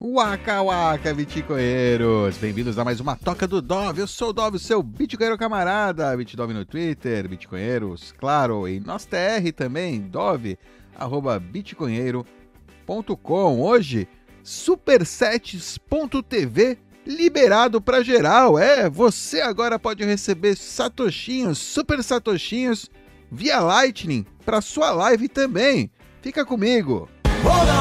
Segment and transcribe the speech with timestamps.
[0.00, 2.38] Waka Waka, Bitcoinheiros!
[2.38, 4.00] Bem-vindos a mais uma Toca do Dove.
[4.00, 6.16] Eu sou o Dove, seu Bitcoinheiro camarada.
[6.16, 10.56] Bitdove no Twitter, Bitcoinheiros, claro, e nós TR também, Dove,
[10.96, 13.60] arroba bitcoinheiro.com.
[13.60, 14.06] Hoje,
[14.44, 18.56] supersets.tv liberado para geral.
[18.56, 22.88] É, você agora pode receber satoshinhos, super satoshinhos,
[23.32, 25.90] via Lightning para sua live também.
[26.22, 27.08] Fica comigo!
[27.42, 27.77] Hold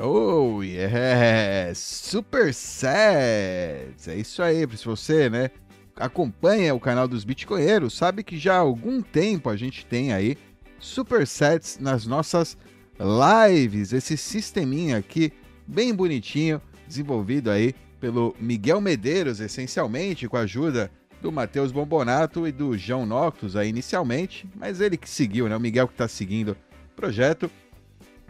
[0.00, 1.74] Oh, yeah!
[1.74, 4.08] Super Sets!
[4.08, 5.50] É isso aí, se você, né,
[5.96, 10.36] acompanha o canal dos Bitcoinheiros, sabe que já há algum tempo a gente tem aí
[10.78, 12.56] Super Sets nas nossas
[12.98, 15.32] lives, esse sisteminha aqui,
[15.66, 22.52] bem bonitinho, desenvolvido aí pelo Miguel Medeiros, essencialmente, com a ajuda do Matheus Bombonato e
[22.52, 25.56] do João Noctus aí inicialmente, mas ele que seguiu, né?
[25.56, 27.50] O Miguel que está seguindo o projeto.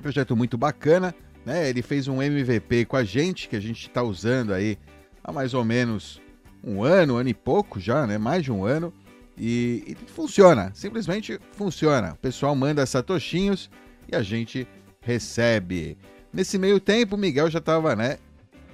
[0.01, 1.69] Projeto muito bacana, né?
[1.69, 4.79] Ele fez um MVP com a gente, que a gente está usando aí
[5.23, 6.21] há mais ou menos
[6.63, 8.19] um ano, ano e pouco já, né?
[8.19, 8.93] Mais de um ano.
[9.37, 12.13] E, e funciona, simplesmente funciona.
[12.13, 13.71] O pessoal manda satoshinhos
[14.11, 14.67] e a gente
[15.01, 15.97] recebe.
[16.33, 18.19] Nesse meio tempo, o Miguel já estava, né,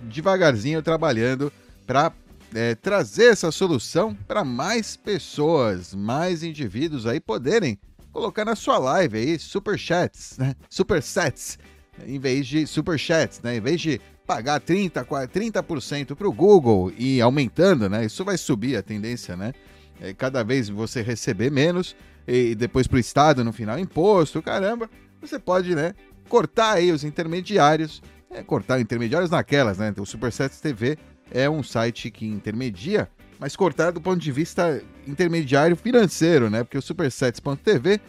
[0.02, 1.52] devagarzinho trabalhando
[1.86, 2.12] para
[2.54, 7.78] é, trazer essa solução para mais pessoas, mais indivíduos aí poderem
[8.14, 10.54] colocar na sua live aí superchats, né?
[10.70, 11.58] Supersets,
[12.06, 13.56] em vez de superchats, né?
[13.56, 18.04] Em vez de pagar 30, 30% para o Google e aumentando, né?
[18.04, 19.52] Isso vai subir a tendência, né?
[20.00, 24.88] É, cada vez você receber menos e depois para o Estado no final imposto, caramba,
[25.20, 25.92] você pode, né?
[26.28, 29.92] Cortar aí os intermediários, é, cortar intermediários naquelas, né?
[29.98, 30.96] O Supersets TV
[31.32, 33.08] é um site que intermedia,
[33.44, 36.64] mas cortar do ponto de vista intermediário financeiro, né?
[36.64, 38.00] Porque o supersets.tv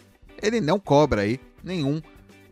[0.42, 2.02] ele não cobra aí nenhum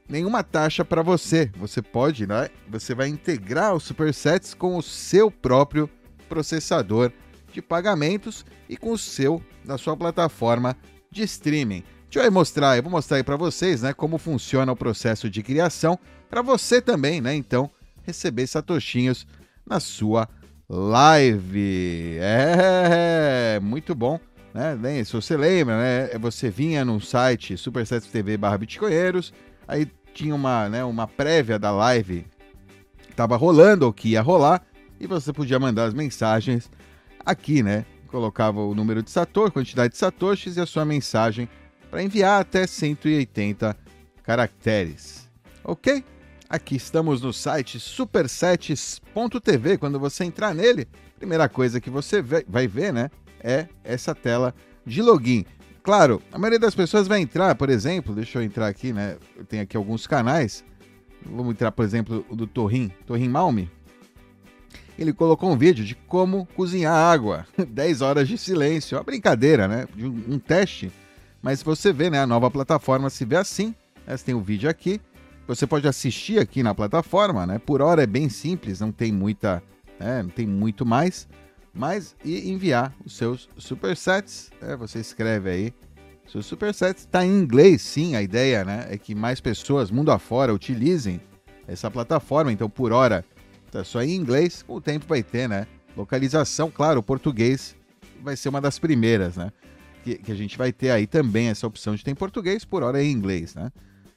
[0.09, 1.49] nenhuma taxa para você.
[1.55, 2.49] Você pode, né?
[2.67, 5.89] Você vai integrar o Supersets com o seu próprio
[6.27, 7.09] processador
[7.53, 10.75] de pagamentos e com o seu na sua plataforma
[11.09, 11.85] de streaming.
[12.11, 15.41] Deixa eu mostrar, eu vou mostrar aí para vocês, né, como funciona o processo de
[15.41, 15.97] criação
[16.29, 17.33] para você também, né?
[17.33, 19.25] Então, receber satoshinhos
[19.65, 20.27] na sua
[20.75, 22.17] Live.
[22.19, 24.19] É, muito bom.
[24.51, 24.75] Né?
[24.75, 26.17] Bem, se você lembra, né?
[26.17, 29.31] Você vinha no site supersets.tv barra bitcoinheiros,
[29.67, 32.25] aí tinha uma, né, uma prévia da live
[33.03, 34.63] que estava rolando ou que ia rolar,
[34.99, 36.71] e você podia mandar as mensagens
[37.23, 37.85] aqui, né?
[38.07, 41.47] Colocava o número de satoshi, quantidade de satoshis e a sua mensagem
[41.91, 43.77] para enviar até 180
[44.23, 45.29] caracteres.
[45.63, 46.03] Ok?
[46.53, 49.79] Aqui estamos no site supersets.tv.
[49.79, 50.87] Quando você entrar nele,
[51.17, 53.09] primeira coisa que você vai ver, né,
[53.39, 54.53] é essa tela
[54.85, 55.45] de login.
[55.81, 59.17] Claro, a maioria das pessoas vai entrar, por exemplo, deixa eu entrar aqui, né?
[59.35, 60.63] Eu tenho aqui alguns canais.
[61.25, 63.67] Vamos entrar, por exemplo, o do Torrim, Torrim Malme.
[64.95, 67.47] Ele colocou um vídeo de como cozinhar água.
[67.67, 68.93] 10 horas de silêncio.
[68.93, 69.87] É uma brincadeira, né?
[69.95, 70.91] De um, teste.
[71.41, 72.19] Mas você vê, né?
[72.19, 73.73] A nova plataforma se vê assim.
[74.07, 75.01] Você tem o um vídeo aqui.
[75.47, 77.59] Você pode assistir aqui na plataforma, né?
[77.59, 79.61] Por hora é bem simples, não tem muita,
[79.99, 80.23] né?
[80.23, 81.27] não tem muito mais,
[81.73, 84.75] mas e enviar os seus supersets, né?
[84.77, 85.73] Você escreve aí
[86.25, 88.15] seus supersets, está em inglês, sim.
[88.15, 91.19] A ideia, né, é que mais pessoas mundo afora utilizem
[91.67, 92.51] essa plataforma.
[92.51, 93.25] Então, por hora
[93.69, 94.63] tá só em inglês.
[94.63, 95.67] Com o tempo vai ter, né?
[95.95, 97.75] Localização, claro, o português
[98.21, 99.51] vai ser uma das primeiras, né?
[100.03, 102.83] Que, que a gente vai ter aí também essa opção de ter em português, por
[102.83, 103.71] hora é em inglês, né?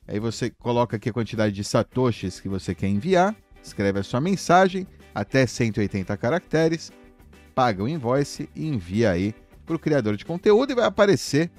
[0.09, 4.21] Aí você coloca aqui a quantidade de satoshis que você quer enviar, escreve a sua
[4.21, 6.93] mensagem, até 180 caracteres,
[7.55, 9.35] paga o invoice e envia aí
[9.65, 11.51] para o criador de conteúdo e vai aparecer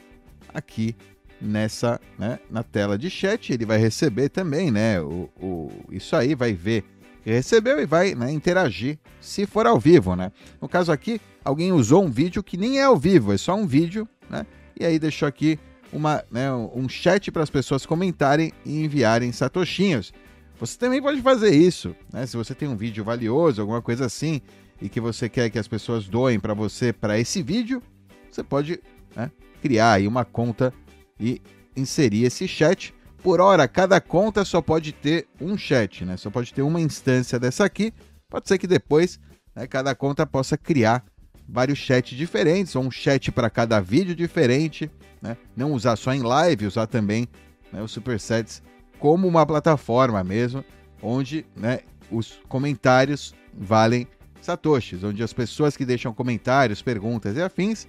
[0.53, 0.95] aqui
[1.41, 3.51] nessa, né, na tela de chat.
[3.51, 6.83] Ele vai receber também, né, o, o isso aí, vai ver
[7.23, 10.31] que recebeu e vai né, interagir se for ao vivo, né.
[10.61, 13.67] No caso aqui, alguém usou um vídeo que nem é ao vivo, é só um
[13.67, 14.45] vídeo, né,
[14.79, 15.59] e aí deixou aqui
[15.91, 20.13] uma, né, um chat para as pessoas comentarem e enviarem satoshinhos.
[20.59, 22.25] Você também pode fazer isso, né?
[22.25, 24.41] Se você tem um vídeo valioso, alguma coisa assim,
[24.81, 27.81] e que você quer que as pessoas doem para você para esse vídeo,
[28.29, 28.79] você pode
[29.15, 29.31] né,
[29.61, 30.73] criar aí uma conta
[31.19, 31.41] e
[31.75, 32.93] inserir esse chat.
[33.21, 36.17] Por hora, cada conta só pode ter um chat, né?
[36.17, 37.93] Só pode ter uma instância dessa aqui.
[38.29, 39.19] Pode ser que depois
[39.55, 41.03] né, cada conta possa criar
[41.47, 44.91] vários chats diferentes, ou um chat para cada vídeo diferente,
[45.21, 45.37] né?
[45.55, 47.27] Não usar só em live, usar também
[47.71, 48.61] né, os supersets
[48.99, 50.63] como uma plataforma mesmo,
[51.01, 51.79] onde né,
[52.11, 54.07] os comentários valem
[54.41, 57.87] satoshis, onde as pessoas que deixam comentários, perguntas e afins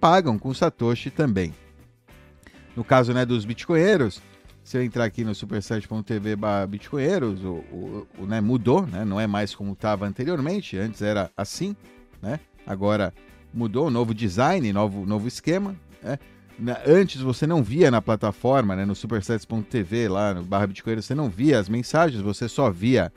[0.00, 1.54] pagam com satoshi também.
[2.74, 4.22] No caso né, dos bitcoinheiros,
[4.62, 6.36] se eu entrar aqui no superset.tv
[6.68, 9.04] bitcoinheiros, o, o, o, né, mudou, né?
[9.04, 11.74] Não é mais como estava anteriormente, antes era assim,
[12.22, 12.40] né?
[12.66, 13.12] Agora
[13.52, 16.18] mudou, novo design, novo, novo esquema, né?
[16.86, 21.30] Antes você não via na plataforma, né, no supersets.tv, lá no barra Bitcoin, você não
[21.30, 23.10] via as mensagens, você só via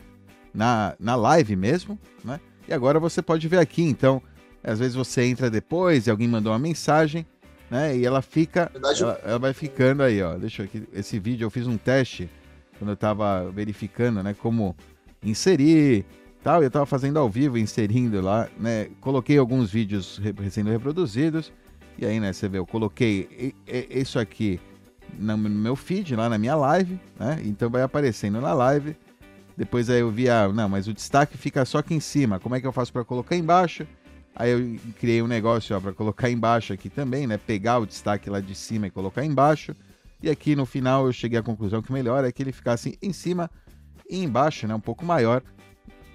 [0.53, 2.39] na, na live mesmo, né?
[2.67, 4.21] E agora você pode ver aqui, então,
[4.63, 7.25] às vezes você entra depois e alguém mandou uma mensagem,
[7.69, 7.97] né?
[7.97, 10.37] E ela fica, Verdade, ela, ela, vai ficando aí, ó.
[10.37, 12.29] Deixa eu aqui, esse vídeo eu fiz um teste
[12.79, 14.75] quando eu tava verificando, né, como
[15.21, 16.05] inserir,
[16.43, 18.89] tal, eu tava fazendo ao vivo, inserindo lá, né?
[18.99, 20.19] Coloquei alguns vídeos
[20.51, 21.51] sendo reproduzidos
[21.97, 23.53] e aí, né, você vê, eu coloquei
[23.89, 24.59] isso aqui
[25.17, 27.39] no meu feed, lá na minha live, né?
[27.45, 28.95] Então vai aparecendo na live.
[29.55, 32.39] Depois aí eu vi, ah, não, mas o destaque fica só aqui em cima.
[32.39, 33.87] Como é que eu faço para colocar embaixo?
[34.35, 37.37] Aí eu criei um negócio para colocar embaixo aqui também, né?
[37.37, 39.75] Pegar o destaque lá de cima e colocar embaixo.
[40.21, 42.97] E aqui no final eu cheguei à conclusão que o melhor é que ele ficasse
[43.01, 43.49] em cima
[44.09, 44.73] e embaixo, né?
[44.73, 45.43] Um pouco maior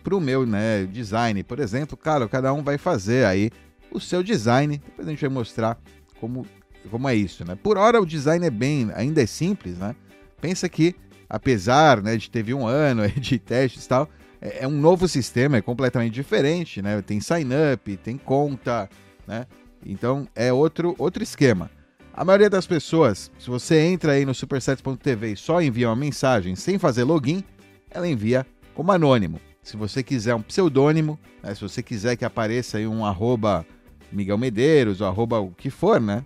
[0.08, 1.94] para o meu né, design, por exemplo.
[1.94, 3.50] Claro, cada um vai fazer aí
[3.90, 4.78] o seu design.
[4.78, 5.78] Depois a gente vai mostrar
[6.18, 6.46] como,
[6.90, 7.54] como é isso, né?
[7.62, 9.94] Por hora o design é bem, ainda é simples, né?
[10.40, 10.94] Pensa que,
[11.28, 14.08] apesar né, de ter um ano de testes e tal,
[14.40, 17.02] é, é um novo sistema, é completamente diferente, né?
[17.02, 18.88] Tem sign-up, tem conta,
[19.26, 19.44] né?
[19.84, 21.70] Então é outro, outro esquema.
[22.14, 26.56] A maioria das pessoas, se você entra aí no supersets.tv e só envia uma mensagem
[26.56, 27.44] sem fazer login,
[27.90, 29.38] ela envia como anônimo.
[29.68, 31.54] Se você quiser um pseudônimo, né?
[31.54, 33.66] se você quiser que apareça aí um arroba
[34.10, 36.24] Miguel Medeiros, ou arroba o que for, né?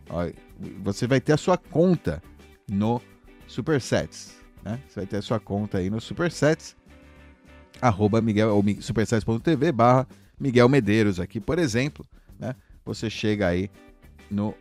[0.84, 2.22] Você vai ter a sua conta
[2.70, 3.02] no
[3.48, 4.78] Supersets, né?
[4.86, 6.76] Você vai ter a sua conta aí no Supersets,
[7.80, 10.06] arroba Miguel, ou supersets.tv barra
[10.38, 12.06] Miguel Medeiros aqui, por exemplo,
[12.38, 12.54] né?
[12.84, 13.68] Você chega aí
[14.30, 14.54] no,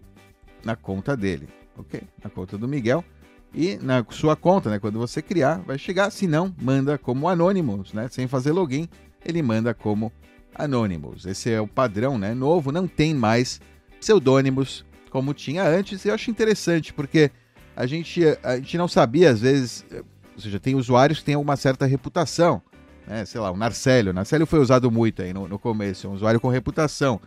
[0.65, 1.47] na conta dele,
[1.77, 2.01] ok?
[2.23, 3.05] Na conta do Miguel
[3.53, 4.79] e na sua conta, né?
[4.79, 6.09] Quando você criar, vai chegar.
[6.09, 8.07] Se não, manda como anônimos, né?
[8.09, 8.87] Sem fazer login,
[9.25, 10.11] ele manda como
[10.55, 11.25] Anonymous.
[11.25, 12.33] Esse é o padrão, né?
[12.33, 13.59] Novo, não tem mais
[13.99, 16.05] pseudônimos como tinha antes.
[16.05, 17.31] E eu acho interessante, porque
[17.75, 19.85] a gente, a gente não sabia, às vezes,
[20.35, 22.61] ou seja, tem usuários que têm uma certa reputação.
[23.07, 23.25] Né?
[23.25, 24.13] Sei lá, o Narcélio.
[24.13, 27.19] Narcélio foi usado muito aí no, no começo, é um usuário com reputação.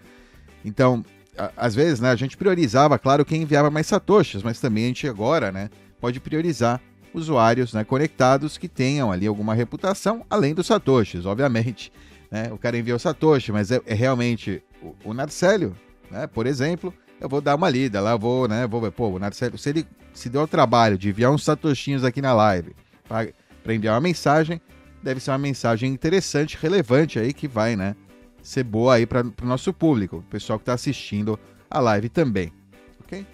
[0.64, 1.04] Então,
[1.36, 4.88] a, às vezes, né, a gente priorizava, claro, quem enviava mais satoshis, mas também a
[4.88, 5.70] gente agora, né,
[6.04, 6.80] pode priorizar
[7.14, 11.90] usuários né, conectados que tenham ali alguma reputação, além dos satoshis, obviamente
[12.34, 12.52] né?
[12.52, 15.76] O cara enviou Satoshi, mas é, é realmente o, o Narcélio,
[16.10, 16.26] né?
[16.26, 18.66] Por exemplo, eu vou dar uma lida lá, vou, né?
[18.66, 22.02] Vou ver, pô, o Narcélio, se ele se deu o trabalho de enviar uns satoshinhos
[22.02, 22.74] aqui na live
[23.06, 24.60] para enviar uma mensagem,
[25.00, 27.94] deve ser uma mensagem interessante, relevante aí que vai, né?
[28.42, 31.38] Ser boa aí para o nosso público, o pessoal que está assistindo
[31.70, 32.52] a live também,
[32.98, 33.24] ok?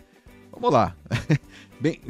[0.53, 0.95] Vamos lá.
[1.81, 2.01] Bem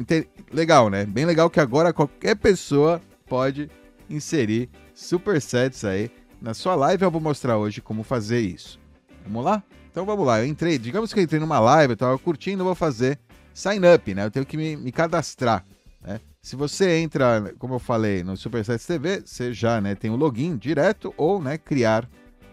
[0.51, 1.05] legal, né?
[1.05, 3.69] Bem legal que agora qualquer pessoa pode
[4.09, 8.79] inserir supersets aí na sua live eu vou mostrar hoje como fazer isso.
[9.23, 9.63] Vamos lá?
[9.91, 10.39] Então vamos lá.
[10.39, 13.19] Eu entrei, digamos que eu entrei numa live, eu estava curtindo, vou fazer
[13.53, 14.25] sign up, né?
[14.25, 15.63] Eu tenho que me, me cadastrar,
[16.01, 16.19] né?
[16.41, 20.57] Se você entra, como eu falei, no Supersets TV, você já né, tem o login
[20.57, 22.09] direto ou né, criar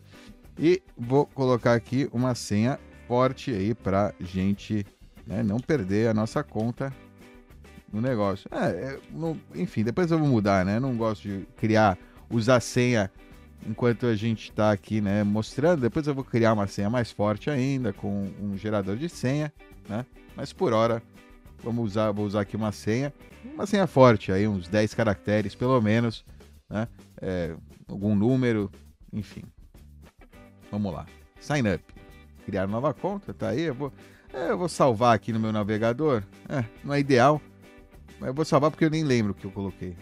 [0.60, 4.86] E vou colocar aqui uma senha forte aí para gente
[5.26, 6.94] né, não perder a nossa conta
[7.92, 8.48] no negócio.
[8.54, 10.80] É, é no, enfim, depois eu vou mudar, né?
[10.80, 11.98] Não gosto de criar,
[12.30, 13.12] usar senha
[13.66, 15.82] enquanto a gente está aqui, né, mostrando.
[15.82, 19.52] Depois eu vou criar uma senha mais forte ainda com um gerador de senha,
[19.88, 20.06] né?
[20.36, 21.02] Mas por hora
[21.64, 25.82] Vamos usar, vou usar aqui uma senha, uma senha forte, aí uns 10 caracteres pelo
[25.82, 26.24] menos,
[26.70, 26.88] né?
[27.22, 27.56] É,
[27.88, 28.72] algum número,
[29.12, 29.44] enfim.
[30.72, 31.06] Vamos lá.
[31.40, 31.84] Sign up.
[32.46, 33.62] Criar nova conta, tá aí.
[33.62, 33.92] Eu vou,
[34.34, 36.24] é, eu vou salvar aqui no meu navegador.
[36.48, 37.42] É, não é ideal,
[38.20, 39.96] mas eu vou salvar porque eu nem lembro o que eu coloquei.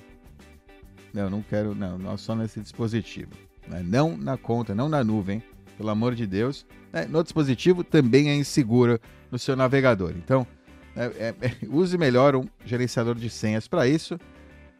[1.13, 3.31] Não, não quero, não, só nesse dispositivo.
[3.67, 3.83] Né?
[3.83, 5.43] Não na conta, não na nuvem,
[5.77, 6.65] pelo amor de Deus.
[6.93, 8.99] É, no dispositivo também é inseguro
[9.31, 10.13] no seu navegador.
[10.15, 10.47] Então,
[10.95, 14.17] é, é, é, use melhor um gerenciador de senhas para isso,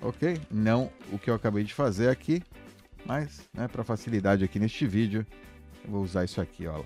[0.02, 0.40] ok?
[0.50, 2.42] Não o que eu acabei de fazer aqui,
[3.06, 5.26] mas né, para facilidade aqui neste vídeo,
[5.84, 6.82] eu vou usar isso aqui, ó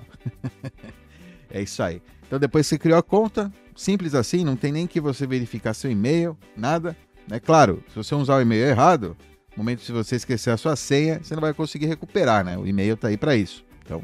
[1.49, 2.01] é isso aí.
[2.25, 5.91] Então depois você criou a conta, simples assim, não tem nem que você verificar seu
[5.91, 6.95] e-mail, nada.
[7.31, 9.15] É claro, se você usar o e-mail errado,
[9.59, 12.57] momento se você esquecer a sua senha, você não vai conseguir recuperar, né?
[12.57, 13.65] O e-mail tá aí para isso.
[13.85, 14.01] Então,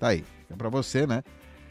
[0.00, 0.24] tá aí.
[0.50, 1.22] É para você, né?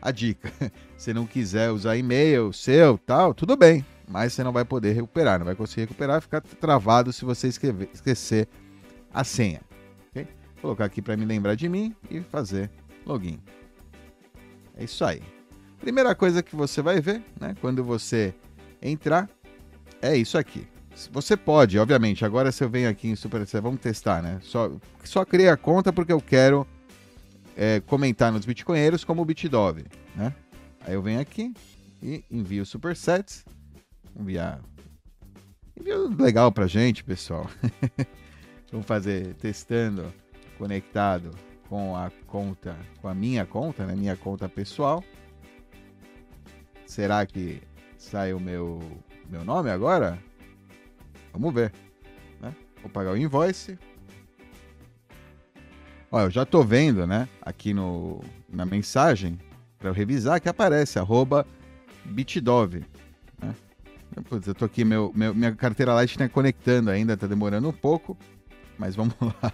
[0.06, 0.52] a dica.
[0.96, 5.40] Se não quiser usar e-mail seu, tal, tudo bem, mas você não vai poder recuperar,
[5.40, 8.48] não vai conseguir recuperar, ficar travado se você escrever, esquecer
[9.12, 9.62] a senha.
[10.12, 10.26] Okay?
[10.54, 12.70] Vou colocar aqui para me lembrar de mim e fazer
[13.06, 13.40] login.
[14.78, 15.24] É isso aí.
[15.80, 18.34] Primeira coisa que você vai ver, né, quando você
[18.82, 19.28] entrar,
[20.02, 20.68] é isso aqui.
[21.12, 24.40] Você pode, obviamente, agora se eu venho aqui em Super vamos testar, né?
[24.42, 24.72] Só,
[25.04, 26.66] só criei a conta porque eu quero
[27.56, 29.86] é, comentar nos Bitcoinheiros como o Bitdove,
[30.16, 30.34] né?
[30.82, 31.54] Aí eu venho aqui
[32.02, 33.44] e envio supersets.
[34.18, 34.62] Enviar.
[35.78, 37.50] Envio legal pra gente, pessoal.
[38.72, 40.14] Vamos fazer testando
[40.58, 41.32] conectado
[41.68, 43.96] com a conta, com a minha conta, né?
[43.96, 45.04] Minha conta pessoal.
[46.86, 47.62] Será que
[47.98, 48.80] sai o meu,
[49.30, 50.18] meu nome agora?
[51.36, 51.72] Vamos ver.
[52.42, 52.54] Né?
[52.82, 53.78] Vou pagar o invoice.
[56.10, 57.28] Olha, eu já tô vendo, né?
[57.42, 59.38] Aqui no, na mensagem,
[59.78, 61.46] para eu revisar, que aparece, arroba
[62.06, 62.86] bitdove.
[63.42, 63.54] Né?
[64.30, 67.74] Putz, eu tô aqui, meu, meu, minha carteira Light tá conectando ainda, tá demorando um
[67.74, 68.18] pouco.
[68.78, 69.52] Mas vamos lá.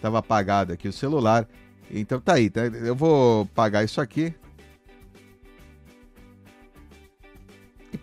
[0.00, 1.48] Tava apagado aqui o celular.
[1.90, 2.62] Então tá aí, tá?
[2.62, 4.32] eu vou pagar isso aqui.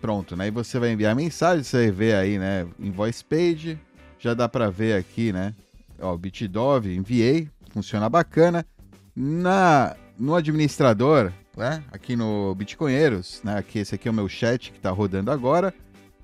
[0.02, 0.48] Pronto, né?
[0.48, 2.66] E você vai enviar mensagem, você ver aí, né?
[2.78, 3.78] Invoice page.
[4.18, 5.54] Já dá para ver aqui, né?
[6.00, 8.66] Ó, Bitdove, enviei, funciona bacana.
[9.14, 14.72] Na, no administrador, né, aqui no Bitcoinheiros, né, aqui, esse aqui é o meu chat
[14.72, 15.72] que está rodando agora,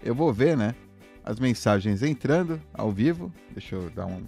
[0.03, 0.75] eu vou ver, né,
[1.23, 3.33] as mensagens entrando ao vivo.
[3.53, 4.25] Deixa eu dar um...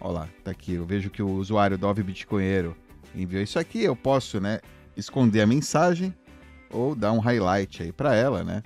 [0.00, 2.76] Olha lá, tá aqui, eu vejo que o usuário Dove Bitcoinheiro
[3.14, 4.60] enviou isso aqui, eu posso, né,
[4.98, 6.14] esconder a mensagem
[6.70, 8.62] ou dar um highlight aí para ela, né,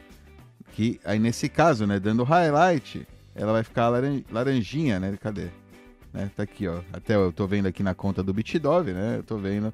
[0.73, 3.89] que aí nesse caso, né, dando highlight, ela vai ficar
[4.31, 5.17] laranjinha, né?
[5.21, 5.49] Cadê?
[6.13, 6.31] Né?
[6.37, 6.81] Tá aqui, ó.
[6.93, 9.17] Até eu tô vendo aqui na conta do Bitdove, né?
[9.19, 9.73] Eu tô vendo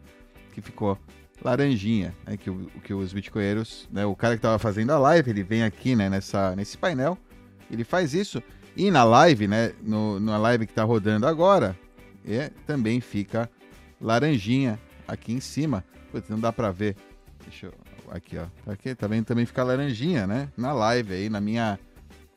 [0.52, 0.96] que ficou
[1.42, 2.36] laranjinha, né?
[2.36, 4.06] Que, o, que os bitcoinheiros, né?
[4.06, 6.08] O cara que tava fazendo a live, ele vem aqui, né?
[6.08, 7.18] Nessa, nesse painel,
[7.70, 8.42] ele faz isso.
[8.76, 9.72] E na live, né?
[9.82, 11.76] No, na live que tá rodando agora,
[12.26, 13.50] é, também fica
[14.00, 15.84] laranjinha aqui em cima.
[16.10, 16.96] Putz, não dá pra ver.
[17.44, 17.72] Deixa eu...
[18.10, 18.46] Aqui, ó.
[18.64, 19.26] Tá aqui, vendo?
[19.26, 20.48] Também fica laranjinha, né?
[20.56, 21.78] Na live aí, na minha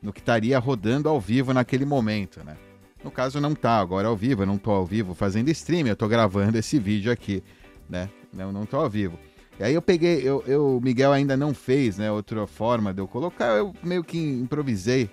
[0.02, 2.56] no que estaria rodando ao vivo naquele momento, né?
[3.04, 5.96] No caso não tá agora ao vivo, eu não tô ao vivo fazendo stream, eu
[5.96, 7.42] tô gravando esse vídeo aqui,
[7.88, 8.08] né?
[8.32, 9.18] Não, não tô ao vivo.
[9.58, 13.00] E aí eu peguei, eu, eu, o Miguel ainda não fez, né, outra forma de
[13.00, 15.10] eu colocar, eu meio que improvisei,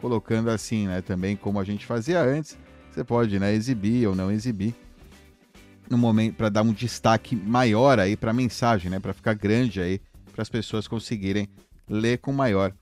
[0.00, 2.58] colocando assim, né, também como a gente fazia antes.
[2.90, 4.74] Você pode, né, exibir ou não exibir
[5.92, 9.80] no momento para dar um destaque maior aí para a mensagem, né, para ficar grande
[9.80, 10.00] aí,
[10.32, 11.46] para as pessoas conseguirem
[11.88, 12.72] ler com maior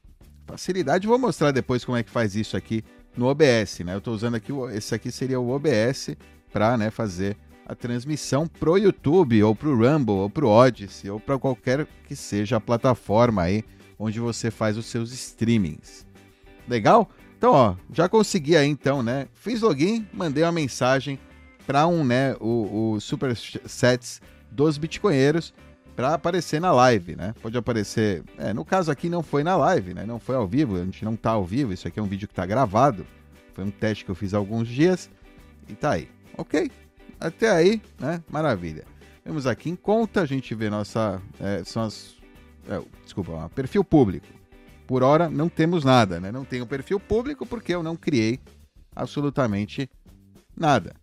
[0.46, 1.06] facilidade.
[1.06, 2.84] Vou mostrar depois como é que faz isso aqui
[3.16, 3.94] no OBS, né?
[3.94, 6.16] Eu estou usando aqui, esse aqui seria o OBS
[6.52, 7.36] para né, fazer
[7.66, 12.56] a transmissão pro YouTube, ou pro Rumble, ou pro Odyssey, ou para qualquer que seja
[12.56, 13.64] a plataforma aí
[13.98, 16.06] onde você faz os seus streamings.
[16.68, 17.10] Legal?
[17.36, 19.26] Então, ó, já consegui aí então, né?
[19.34, 21.18] Fiz login, mandei uma mensagem
[21.86, 25.52] um, né, o, o Super Sets dos Bitcoinheiros
[25.94, 27.34] para aparecer na live, né?
[27.42, 28.22] Pode aparecer.
[28.38, 30.06] É, no caso aqui não foi na live, né?
[30.06, 32.26] Não foi ao vivo, a gente não tá ao vivo, isso aqui é um vídeo
[32.26, 33.06] que tá gravado.
[33.52, 35.10] Foi um teste que eu fiz há alguns dias
[35.68, 36.08] e tá aí.
[36.38, 36.70] Ok?
[37.18, 38.22] Até aí, né?
[38.30, 38.84] Maravilha.
[39.24, 41.20] Vemos aqui em conta, a gente vê nossa.
[41.38, 42.16] É, são as.
[42.68, 44.26] É, desculpa, perfil público.
[44.86, 46.32] Por hora não temos nada, né?
[46.32, 48.40] Não tenho perfil público porque eu não criei
[48.96, 49.88] absolutamente
[50.56, 50.94] nada.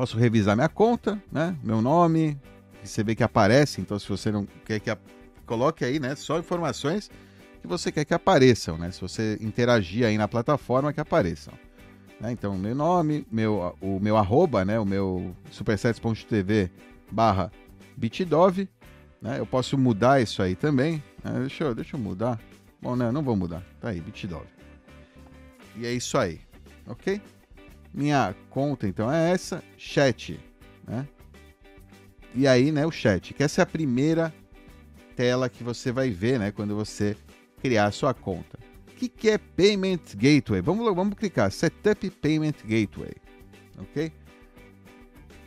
[0.00, 1.54] Posso revisar minha conta, né?
[1.62, 2.40] Meu nome,
[2.82, 4.96] você vê que aparece, então se você não quer que a...
[5.44, 7.10] coloque aí, né, só informações
[7.60, 8.90] que você quer que apareçam, né?
[8.90, 11.52] Se você interagir aí na plataforma que apareçam.
[12.18, 12.32] Né?
[12.32, 14.80] Então, meu nome, meu, o meu arroba, né?
[14.80, 16.70] O meu supersets.tv
[17.12, 17.52] barra
[17.94, 18.70] bitdove,
[19.20, 19.38] né?
[19.38, 21.04] Eu posso mudar isso aí também.
[21.22, 21.40] Né?
[21.40, 22.40] Deixa, eu, deixa eu mudar.
[22.80, 23.62] Bom, não, não vou mudar.
[23.78, 24.48] Tá aí, bitdove.
[25.76, 26.40] E é isso aí,
[26.86, 27.20] ok?
[27.92, 29.62] Minha conta, então, é essa.
[29.76, 30.38] Chat,
[30.86, 31.06] né?
[32.34, 34.32] E aí, né, o chat, que essa é a primeira
[35.16, 37.16] tela que você vai ver, né, quando você
[37.60, 38.58] criar a sua conta.
[38.88, 40.60] O que, que é Payment Gateway?
[40.60, 43.14] Vamos, vamos clicar, Setup Payment Gateway,
[43.78, 44.12] ok?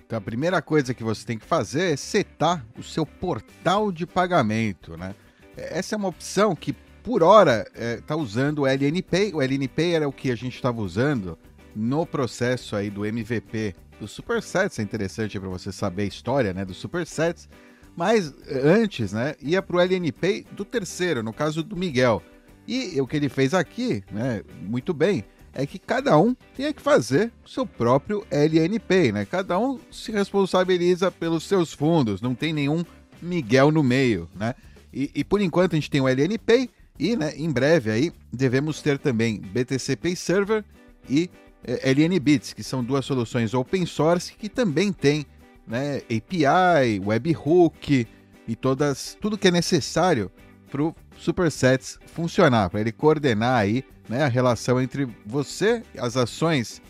[0.06, 4.06] Então a primeira coisa que você tem que fazer é setar o seu portal de
[4.06, 5.16] pagamento, né?
[5.56, 6.74] Essa é uma opção que
[7.04, 9.34] por hora está é, usando o LNPay.
[9.34, 11.38] O LNPay era o que a gente estava usando
[11.76, 14.80] no processo aí do MVP dos Supersets.
[14.80, 17.50] É interessante para você saber a história né, dos Supersets.
[17.96, 22.22] Mas eh, antes, né, ia para o LNP do terceiro, no caso do Miguel.
[22.68, 26.82] E o que ele fez aqui, né, muito bem, é que cada um tenha que
[26.82, 29.26] fazer o seu próprio LNP, né?
[29.26, 32.84] Cada um se responsabiliza pelos seus fundos, não tem nenhum
[33.22, 34.56] Miguel no meio, né?
[34.92, 38.82] E, e por enquanto a gente tem o LNP e, né, em breve aí devemos
[38.82, 40.64] ter também BTC Pay Server
[41.10, 41.30] e
[41.66, 45.26] LNBits, que são duas soluções open source que também tem,
[45.68, 48.08] né, API, webhook
[48.48, 50.32] e todas tudo que é necessário
[50.70, 56.82] para o Supersets funcionar, para ele coordenar aí né, a relação entre você, as ações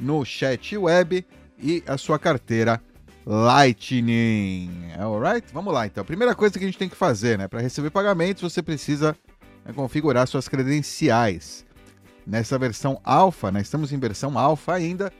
[0.00, 1.24] no chat web
[1.58, 2.80] e a sua carteira
[3.26, 4.70] Lightning.
[4.98, 5.46] Alright?
[5.52, 6.02] Vamos lá então.
[6.04, 7.46] Primeira coisa que a gente tem que fazer, né?
[7.46, 9.14] Para receber pagamentos, você precisa
[9.64, 11.66] né, configurar suas credenciais.
[12.28, 15.10] Nessa versão alfa, né, estamos em versão alfa ainda,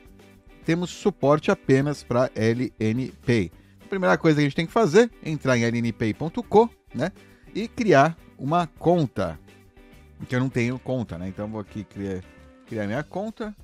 [0.66, 3.50] temos suporte apenas para LNPay.
[3.82, 7.10] A primeira coisa que a gente tem que fazer é entrar em lnpay.co né,
[7.54, 9.40] e criar uma conta
[10.28, 11.28] que eu não tenho conta, né?
[11.28, 12.22] Então vou aqui criar,
[12.66, 13.54] criar minha conta.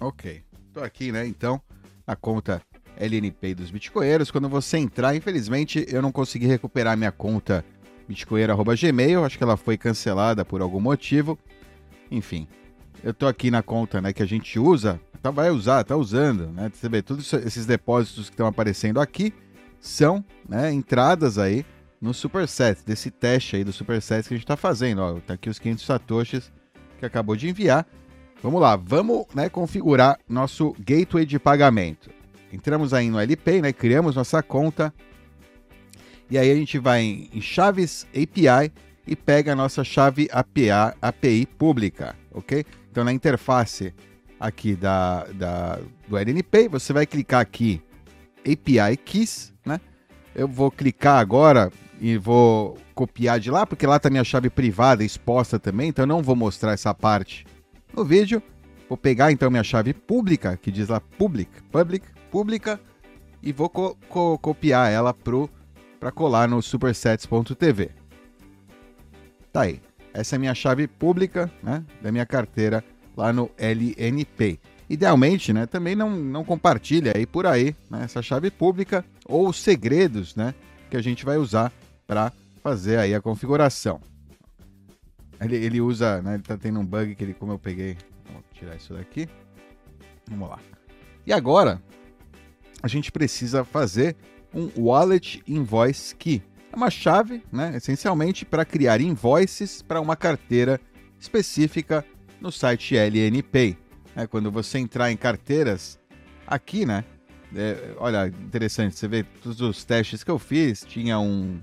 [0.00, 0.42] Ok.
[0.72, 1.26] Tô aqui, né?
[1.26, 1.60] Então,
[2.06, 2.62] a conta
[2.96, 4.30] LNP dos Bitcoinheiros.
[4.30, 7.64] Quando você entrar, infelizmente, eu não consegui recuperar minha conta
[8.06, 9.24] bitcoinheiro.gmail.
[9.24, 11.38] Acho que ela foi cancelada por algum motivo.
[12.10, 12.46] Enfim,
[13.02, 15.00] eu tô aqui na conta né, que a gente usa.
[15.22, 16.70] Tá, vai usar, tá usando, né?
[16.72, 19.34] Você vê, todos esses depósitos que estão aparecendo aqui
[19.78, 21.64] são né, entradas aí
[22.00, 25.02] no Superset, desse teste aí do Superset que a gente está fazendo.
[25.02, 26.52] Ó, tá aqui os 500 satoshis
[26.98, 27.86] que acabou de enviar.
[28.42, 32.10] Vamos lá, vamos né, configurar nosso gateway de pagamento.
[32.50, 34.92] Entramos aí no LP, né, criamos nossa conta.
[36.30, 38.72] E aí a gente vai em, chaves API
[39.10, 40.70] e pega a nossa chave API,
[41.02, 42.64] API pública, ok?
[42.88, 43.92] Então na interface
[44.38, 47.82] aqui da, da, do LNP, você vai clicar aqui
[48.38, 49.80] API Keys, né?
[50.32, 55.02] Eu vou clicar agora e vou copiar de lá, porque lá está minha chave privada
[55.02, 57.44] exposta também, então eu não vou mostrar essa parte
[57.92, 58.40] no vídeo.
[58.88, 62.80] Vou pegar então minha chave pública, que diz lá public, public, pública,
[63.42, 67.99] e vou co co copiar ela para colar no supersets.tv.
[69.52, 69.80] Tá aí.
[70.12, 72.84] Essa é a minha chave pública, né, da minha carteira
[73.16, 74.58] lá no LNP.
[74.88, 79.60] Idealmente, né, também não, não compartilha aí por aí né, essa chave pública ou os
[79.60, 80.54] segredos, né,
[80.90, 81.72] que a gente vai usar
[82.06, 84.00] para fazer aí a configuração.
[85.40, 87.96] Ele, ele usa, né, ele tá tendo um bug que ele, como eu peguei,
[88.32, 89.28] vou tirar isso daqui.
[90.28, 90.58] Vamos lá.
[91.26, 91.80] E agora,
[92.82, 94.16] a gente precisa fazer
[94.52, 96.42] um Wallet Invoice Key.
[96.72, 100.80] É uma chave, né, essencialmente, para criar invoices para uma carteira
[101.18, 102.04] específica
[102.40, 103.76] no site LNPay.
[104.16, 105.98] É, quando você entrar em carteiras,
[106.46, 107.04] aqui, né?
[107.54, 111.60] É, olha, interessante, você vê todos os testes que eu fiz, tinha um,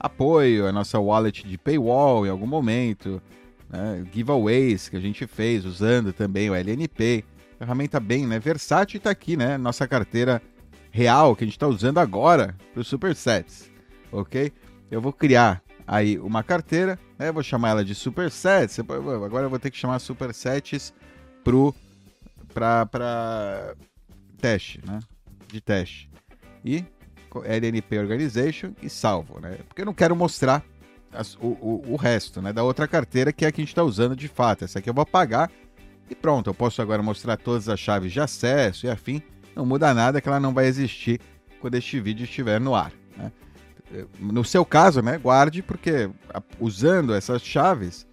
[0.00, 3.20] apoio, a nossa wallet de paywall em algum momento,
[3.68, 4.02] né?
[4.10, 7.22] giveaways que a gente fez usando também o LNP.
[7.58, 8.38] Ferramenta bem né?
[8.38, 9.58] versátil está aqui, né?
[9.58, 10.40] Nossa carteira
[10.90, 13.69] real que a gente está usando agora para os Supersets,
[14.12, 14.52] ok?
[14.90, 17.30] Eu vou criar aí uma carteira, né?
[17.32, 18.78] Vou chamar ela de Supersets.
[18.78, 20.92] Agora eu vou ter que chamar Supersets
[22.52, 23.74] para
[24.38, 25.00] teste, né?
[25.48, 26.10] De teste.
[26.64, 26.84] E
[27.44, 29.58] LNP Organization e salvo, né?
[29.68, 30.64] Porque eu não quero mostrar
[31.12, 32.52] as, o, o, o, resto, né?
[32.52, 34.64] Da outra carteira que é a que a gente está usando de fato.
[34.64, 35.50] Essa aqui eu vou apagar
[36.08, 36.50] e pronto.
[36.50, 39.22] Eu posso agora mostrar todas as chaves de acesso e afim.
[39.54, 41.20] Não muda nada que ela não vai existir
[41.60, 42.92] quando este vídeo estiver no ar.
[43.90, 44.06] Né?
[44.18, 45.18] No seu caso, né?
[45.18, 46.10] Guarde porque
[46.58, 48.06] usando essas chaves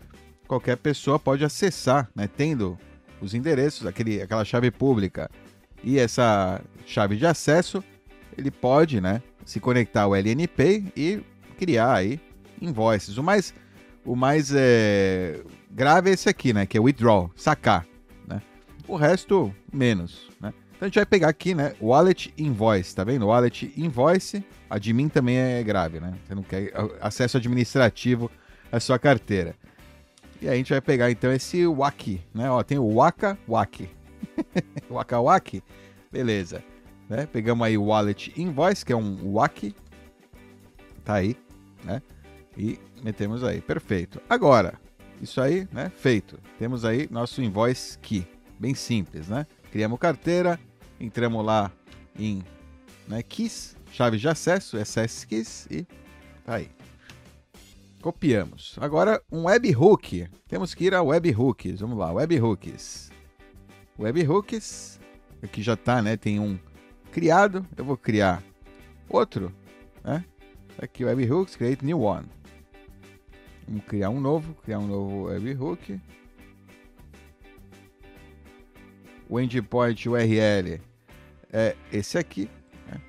[0.47, 2.27] qualquer pessoa pode acessar, né?
[2.27, 2.77] Tendo
[3.21, 5.29] os endereços, aquele, aquela chave pública
[5.83, 7.83] e essa chave de acesso
[8.37, 11.23] ele pode, né, se conectar ao LNP e
[11.57, 12.19] criar aí
[12.61, 13.17] invoices.
[13.17, 13.53] O mais,
[14.05, 17.85] o mais é, grave é esse aqui, né, que é withdraw, sacar,
[18.27, 18.41] né?
[18.87, 20.53] O resto menos, né?
[20.77, 23.25] Então a gente vai pegar aqui, né, wallet invoice, tá vendo?
[23.25, 26.13] Wallet invoice, admin também é grave, né?
[26.23, 28.29] Você não quer acesso administrativo
[28.71, 29.55] à sua carteira.
[30.39, 32.49] E aí a gente vai pegar então esse WAC, né?
[32.51, 33.89] Ó, tem o Waka WAC.
[34.87, 35.63] Waka WAC.
[36.11, 36.63] Beleza.
[37.09, 37.25] Né?
[37.25, 39.73] Pegamos aí o Wallet Invoice, que é um WAC.
[41.03, 41.35] Tá aí,
[41.83, 42.03] né?
[42.55, 43.61] E metemos aí.
[43.61, 44.21] Perfeito.
[44.29, 44.79] Agora,
[45.19, 45.91] isso aí, né?
[45.95, 46.37] Feito.
[46.59, 48.27] Temos aí nosso Invoice Key.
[48.59, 49.47] Bem simples, né?
[49.71, 50.59] Criamos carteira,
[50.99, 51.71] entramos lá
[52.17, 52.43] em
[53.07, 53.23] né,
[53.91, 55.83] chave de acesso, SS keys e
[56.45, 56.69] tá aí.
[58.01, 58.77] Copiamos.
[58.79, 60.27] Agora um webhook.
[60.47, 61.81] Temos que ir a webhooks.
[61.81, 63.11] Vamos lá, webhooks.
[63.99, 64.99] Webhooks.
[65.41, 66.15] Aqui já tá, né?
[66.15, 66.57] Tem um
[67.11, 68.43] criado, eu vou criar
[69.09, 69.51] outro,
[70.03, 70.23] né?
[70.79, 72.27] Aqui webhooks, create new one.
[73.67, 75.99] Vamos criar um novo, criar um novo webhook.
[79.29, 80.79] O endpoint URL
[81.51, 82.49] é esse aqui.
[82.89, 82.99] Né?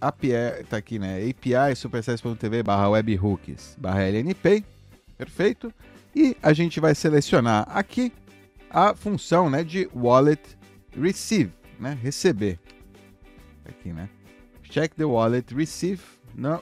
[0.00, 1.18] API tá aqui, né?
[1.28, 4.64] API supersets.tv barra webhooks barra LNP.
[5.16, 5.72] Perfeito.
[6.14, 8.12] E a gente vai selecionar aqui
[8.68, 10.40] a função né, de wallet
[10.98, 11.98] receive, né?
[12.00, 12.58] Receber.
[13.64, 14.08] Aqui, né?
[14.62, 16.02] Check the wallet receive
[16.34, 16.60] na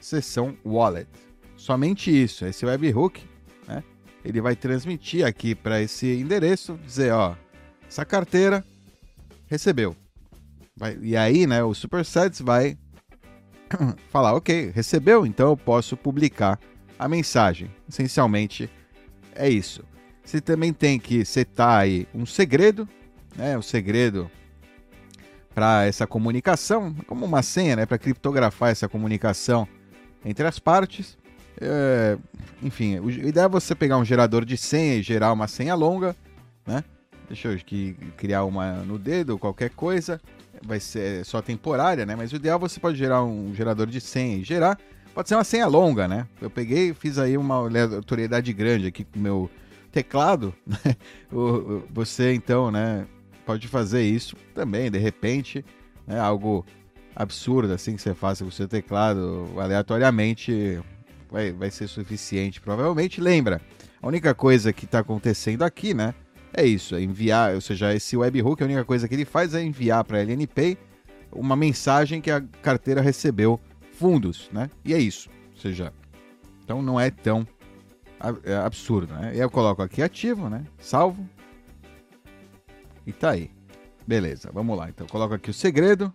[0.00, 1.08] seção wallet.
[1.56, 2.44] Somente isso.
[2.44, 3.24] Esse webhook,
[3.66, 3.82] né?
[4.24, 7.34] Ele vai transmitir aqui para esse endereço, dizer, ó,
[7.88, 8.64] essa carteira
[9.46, 9.96] recebeu.
[10.76, 12.76] Vai, e aí, né, o Supersets vai
[14.10, 16.58] falar, ok, recebeu, então eu posso publicar
[16.98, 17.70] a mensagem.
[17.88, 18.68] Essencialmente
[19.34, 19.84] é isso.
[20.24, 22.88] Você também tem que setar aí um segredo,
[23.36, 24.30] né, o um segredo
[25.54, 29.68] para essa comunicação, como uma senha, né, para criptografar essa comunicação
[30.24, 31.16] entre as partes.
[31.60, 32.18] É,
[32.62, 36.16] enfim, o ideal é você pegar um gerador de senha e gerar uma senha longa,
[36.66, 36.82] né?
[37.28, 40.20] Deixa eu aqui criar uma no dedo, qualquer coisa.
[40.62, 42.14] Vai ser só temporária, né?
[42.16, 44.78] Mas o ideal é você pode gerar um gerador de senha e gerar.
[45.14, 46.26] Pode ser uma senha longa, né?
[46.40, 49.50] Eu peguei fiz aí uma aleatoriedade grande aqui com o meu
[49.90, 50.54] teclado.
[50.66, 50.96] Né?
[51.90, 53.06] você então, né?
[53.46, 55.64] Pode fazer isso também, de repente,
[56.06, 56.18] né?
[56.18, 56.64] Algo
[57.14, 60.80] absurdo assim que você faça com o seu teclado aleatoriamente
[61.30, 63.20] vai, vai ser suficiente, provavelmente.
[63.20, 63.60] Lembra,
[64.00, 66.14] a única coisa que está acontecendo aqui, né?
[66.56, 69.62] É isso, é enviar, ou seja, esse webhook, a única coisa que ele faz é
[69.62, 70.78] enviar para a LNP
[71.32, 73.60] uma mensagem que a carteira recebeu
[73.92, 74.70] fundos, né?
[74.84, 75.28] E é isso.
[75.52, 75.92] Ou seja,
[76.62, 77.46] então não é tão
[78.44, 79.32] é absurdo, né?
[79.34, 80.64] Eu coloco aqui ativo, né?
[80.78, 81.28] Salvo.
[83.06, 83.50] E tá aí.
[84.06, 84.88] Beleza, vamos lá.
[84.88, 86.12] Então coloco aqui o segredo.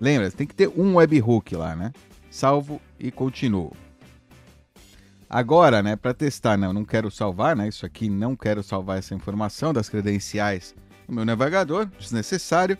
[0.00, 1.92] Lembra, tem que ter um webhook lá, né?
[2.30, 3.72] Salvo e continuo.
[5.32, 9.14] Agora, né, para testar, não, não quero salvar, né, isso aqui não quero salvar essa
[9.14, 10.74] informação das credenciais
[11.08, 12.76] no meu navegador, desnecessário.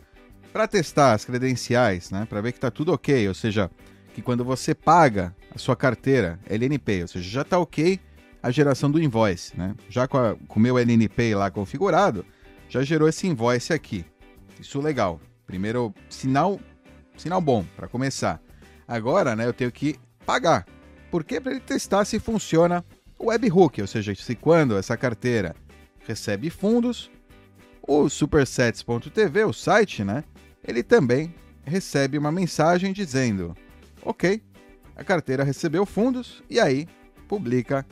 [0.53, 3.71] Para testar as credenciais, né, para ver que está tudo ok, ou seja,
[4.15, 7.99] que quando você paga a sua carteira LNP, ou seja, já está ok
[8.43, 9.75] a geração do invoice, né?
[9.89, 12.23] Já com, a, com o meu LNP lá configurado,
[12.69, 14.05] já gerou esse invoice aqui.
[14.61, 15.19] Isso legal.
[15.47, 16.61] Primeiro sinal,
[17.17, 18.43] sinal bom para começar.
[18.87, 20.67] Agora, né, eu tenho que pagar.
[21.13, 21.39] Por quê?
[21.39, 22.83] Para ele testar se funciona
[23.19, 25.55] o webhook, ou seja, se quando essa carteira
[26.07, 27.11] recebe fundos,
[27.87, 30.25] o supersets.tv, o site, né,
[30.67, 31.35] ele também
[31.67, 33.55] recebe uma mensagem dizendo:
[34.03, 34.43] "OK,
[34.97, 36.89] a carteira recebeu fundos" e aí
[37.29, 37.87] publica,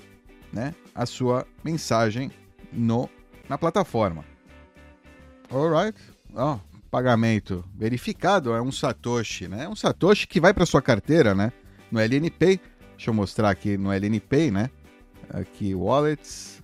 [0.51, 2.31] né, a sua mensagem
[2.73, 3.07] no
[3.47, 4.25] na plataforma.
[5.53, 6.01] Alright.
[6.35, 9.69] Ó, oh, pagamento verificado é um satoshi, né?
[9.69, 11.53] Um satoshi que vai para sua carteira, né?
[11.91, 12.61] No LNP
[13.01, 14.69] Deixa eu mostrar aqui no LNPay, né?
[15.31, 16.63] Aqui, wallets.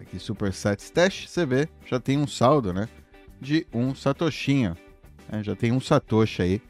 [0.00, 1.28] Aqui, Superset Stash.
[1.28, 2.88] Você vê, já tem um saldo, né?
[3.40, 4.76] De um satoshinho.
[5.30, 5.44] Né?
[5.44, 6.62] Já tem um satoshi aí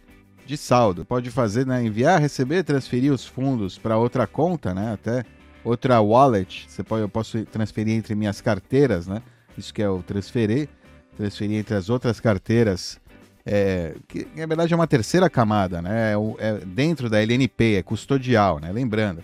[0.45, 1.07] de saldo.
[1.07, 1.83] Pode fazer, né?
[1.83, 4.93] Enviar, receber, transferir os fundos para outra conta, né?
[4.93, 5.25] Até
[5.65, 6.67] outra wallet.
[6.69, 9.23] Você pode, eu posso transferir entre minhas carteiras, né?
[9.57, 10.69] Isso que é o transferir.
[11.17, 13.00] Transferir entre as outras carteiras
[13.45, 16.13] é, que na verdade é uma terceira camada, né?
[16.13, 18.71] É, é, dentro da LNP, é custodial, né?
[18.73, 19.23] Lembrando,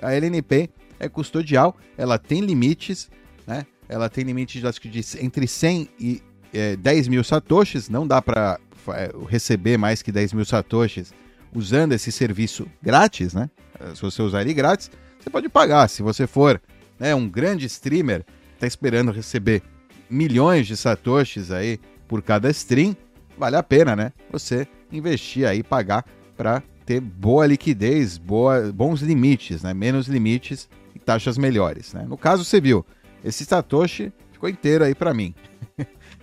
[0.00, 3.10] a LNP é custodial, ela tem limites,
[3.46, 3.66] né?
[3.88, 8.22] Ela tem limites acho que de entre 100 e é, 10 mil satoshis, não dá
[8.22, 11.12] para é, receber mais que 10 mil satoshis
[11.54, 13.50] usando esse serviço grátis, né?
[13.94, 15.88] Se você usar ele grátis, você pode pagar.
[15.88, 16.60] Se você for
[16.98, 19.62] né, um grande streamer, está esperando receber
[20.10, 21.78] milhões de satoshis aí
[22.08, 22.96] por cada stream,
[23.38, 24.12] vale a pena, né?
[24.30, 26.04] Você investir aí, pagar
[26.36, 29.72] para ter boa liquidez, boa, bons limites, né?
[29.72, 32.04] Menos limites e taxas melhores, né?
[32.08, 32.84] No caso, você viu,
[33.24, 35.34] esse Satoshi ficou inteiro aí para mim.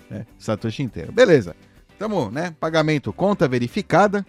[0.10, 0.26] né?
[0.38, 1.12] Satoshi inteiro.
[1.12, 1.56] Beleza.
[1.98, 2.54] Tamo, né?
[2.60, 4.26] Pagamento, conta verificada,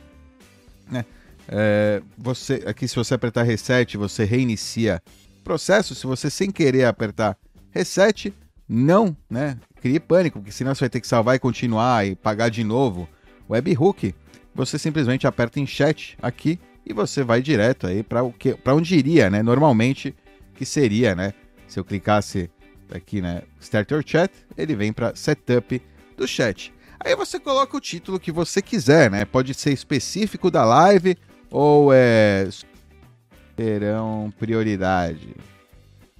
[0.91, 1.05] né?
[1.49, 5.03] É, você, aqui se você apertar reset, você reinicia
[5.39, 5.95] o processo.
[5.95, 7.37] Se você sem querer apertar
[7.71, 8.33] reset,
[8.69, 9.59] não, né?
[9.81, 13.09] Crie pânico, porque senão você vai ter que salvar e continuar e pagar de novo.
[13.49, 14.15] Webhook,
[14.55, 18.75] você simplesmente aperta em chat aqui e você vai direto aí para o que, para
[18.75, 19.43] onde iria, né?
[19.43, 20.15] Normalmente
[20.55, 21.33] que seria, né?
[21.69, 22.51] Se eu clicasse
[22.91, 23.43] aqui, né?
[23.61, 25.81] Start your chat, ele vem para setup
[26.17, 26.73] do chat.
[26.99, 29.25] Aí você coloca o título que você quiser, né?
[29.25, 31.17] Pode ser específico da live
[31.51, 32.49] ou é
[33.55, 35.37] terão prioridade.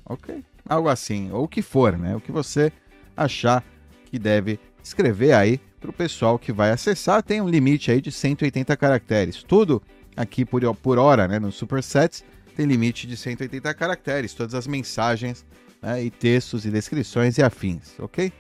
[0.05, 2.15] Ok algo assim, ou o que for, né?
[2.17, 2.73] O que você
[3.17, 3.65] achar
[4.07, 7.23] que deve escrever aí para o pessoal que vai acessar.
[7.23, 9.43] Tem um limite aí de 180 caracteres.
[9.43, 9.83] Tudo
[10.17, 11.39] aqui por, por hora, né?
[11.39, 12.25] No Supersets
[12.57, 14.35] tem limite de 180 caracteres.
[14.35, 15.45] Todas as mensagens
[15.83, 18.33] né, e textos e descrições e afins, ok?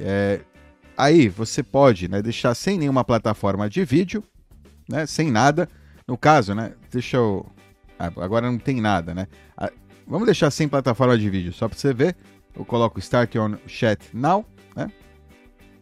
[0.00, 0.40] É,
[0.96, 4.24] aí você pode né, deixar sem nenhuma plataforma de vídeo,
[4.88, 5.68] né, sem nada.
[6.06, 7.46] No caso, né, deixa eu.
[7.98, 9.28] Ah, agora não tem nada, né?
[10.12, 12.14] Vamos deixar sem plataforma de vídeo, só para você ver.
[12.54, 14.44] Eu coloco Start on Chat Now,
[14.76, 14.92] né?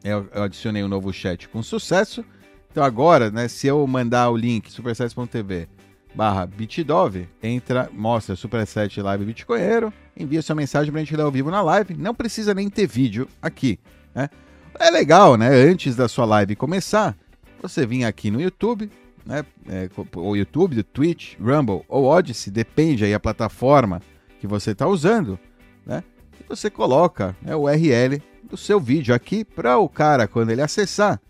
[0.04, 2.24] Eu, eu adicionei um novo chat com sucesso.
[2.70, 5.68] Então agora, né, se eu mandar o link supersets.tv
[6.14, 11.50] barra bitdove, entra, mostra Superset Live Bitcoinheiro, envia sua mensagem pra gente ler ao vivo
[11.50, 11.94] na live.
[11.94, 13.80] Não precisa nem ter vídeo aqui,
[14.14, 14.30] né?
[14.78, 15.48] É legal, né?
[15.48, 17.16] Antes da sua live começar,
[17.60, 18.88] você vir aqui no YouTube,
[19.26, 19.44] né?
[19.68, 24.00] É, ou YouTube, Twitch, Rumble ou Odyssey, depende aí a plataforma
[24.40, 25.38] que você está usando,
[25.86, 26.02] né?
[26.40, 30.62] E você coloca né, o URL do seu vídeo aqui para o cara, quando ele
[30.62, 31.20] acessar,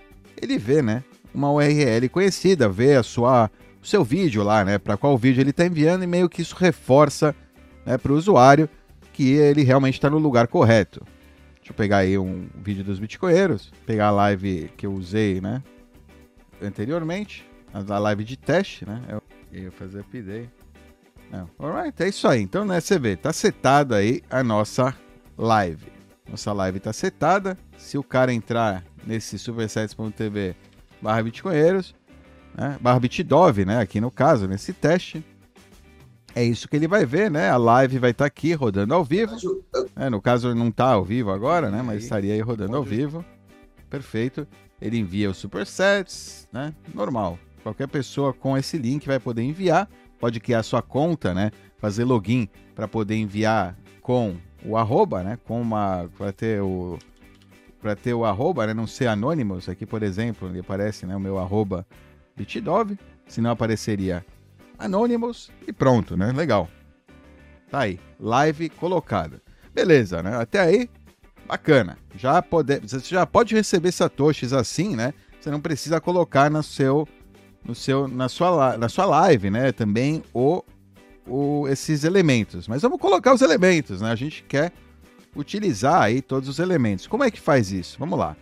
[0.40, 1.02] ele vê, né?
[1.34, 3.50] Uma URL conhecida, vê a sua,
[3.82, 4.78] o seu vídeo lá, né?
[4.78, 7.34] Para qual vídeo ele está enviando e meio que isso reforça
[7.84, 8.68] né, para o usuário
[9.12, 11.04] que ele realmente está no lugar correto.
[11.56, 15.62] Deixa eu pegar aí um vídeo dos bitcoinheiros, pegar a live que eu usei, né?
[16.62, 19.02] Anteriormente, a live de teste, né?
[19.08, 20.59] Eu ia fazer update.
[21.30, 21.48] Não.
[21.58, 22.42] Alright, é isso aí.
[22.42, 24.94] Então, né, você vê, tá setado aí a nossa
[25.38, 25.86] live.
[26.28, 27.56] Nossa live tá setada.
[27.76, 30.56] Se o cara entrar nesse supersets.tv
[31.00, 31.94] barra bitcoinheiros,
[32.54, 33.00] né, barra
[33.66, 35.24] né, aqui no caso, nesse teste,
[36.34, 37.50] é isso que ele vai ver, né?
[37.50, 39.34] A live vai estar tá aqui rodando ao vivo.
[39.96, 41.82] É, no caso, não está ao vivo agora, né?
[41.82, 43.24] Mas estaria aí rodando ao vivo.
[43.88, 44.46] Perfeito.
[44.80, 46.72] Ele envia os supersets, né?
[46.94, 47.38] Normal.
[47.62, 49.88] Qualquer pessoa com esse link vai poder enviar.
[50.20, 51.50] Pode criar sua conta, né?
[51.78, 55.38] Fazer login para poder enviar com o arroba, né?
[55.44, 56.09] Com uma.
[56.16, 56.98] Para ter o.
[57.80, 58.74] Para ter o arroba, né?
[58.74, 59.68] Não ser anônimos.
[59.68, 61.16] Aqui, por exemplo, ele aparece, né?
[61.16, 61.87] O meu arroba
[62.37, 62.98] bitdove.
[63.26, 64.24] Se não apareceria
[64.80, 66.33] Anonymous e pronto, né?
[66.33, 66.68] Legal.
[67.70, 69.42] Tá aí, live colocada.
[69.74, 70.37] Beleza, né?
[70.37, 70.90] Até aí,
[71.46, 71.98] bacana.
[72.16, 75.12] Já pode, você já pode receber satoshis assim, né?
[75.38, 77.06] Você não precisa colocar no seu,
[77.64, 79.72] no seu, na sua, na sua live, né?
[79.72, 80.62] Também o,
[81.26, 82.66] o, esses elementos.
[82.66, 84.10] Mas vamos colocar os elementos, né?
[84.10, 84.72] A gente quer
[85.34, 87.06] utilizar aí todos os elementos.
[87.06, 87.96] Como é que faz isso?
[87.98, 88.36] Vamos lá.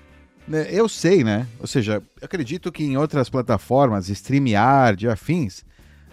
[0.47, 1.47] Né, eu sei, né?
[1.61, 5.63] Ou seja, acredito que em outras plataformas, StreamYard, afins,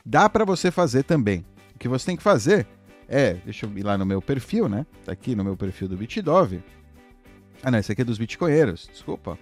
[0.05, 1.43] Dá para você fazer também.
[1.73, 2.67] O que você tem que fazer
[3.07, 4.85] é, deixa eu ir lá no meu perfil, né?
[5.03, 6.61] Tá aqui no meu perfil do Bitdove.
[7.63, 9.39] Ah, não, esse aqui é dos Bitcoinheiros, desculpa.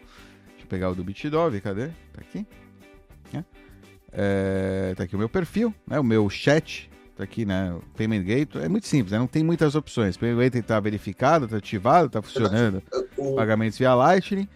[0.48, 1.88] Deixa eu pegar o do Bitdove, cadê?
[2.14, 2.48] Tá aqui.
[4.14, 4.94] É.
[4.96, 6.00] Tá aqui o meu perfil, né?
[6.00, 7.74] O meu chat, tá aqui, né?
[7.74, 9.20] O Payment Gate, é muito simples, né?
[9.20, 10.16] Não tem muitas opções.
[10.16, 12.82] O Payment Gate tá verificado, tá ativado, tá funcionando.
[13.36, 14.48] Pagamentos via Lightning.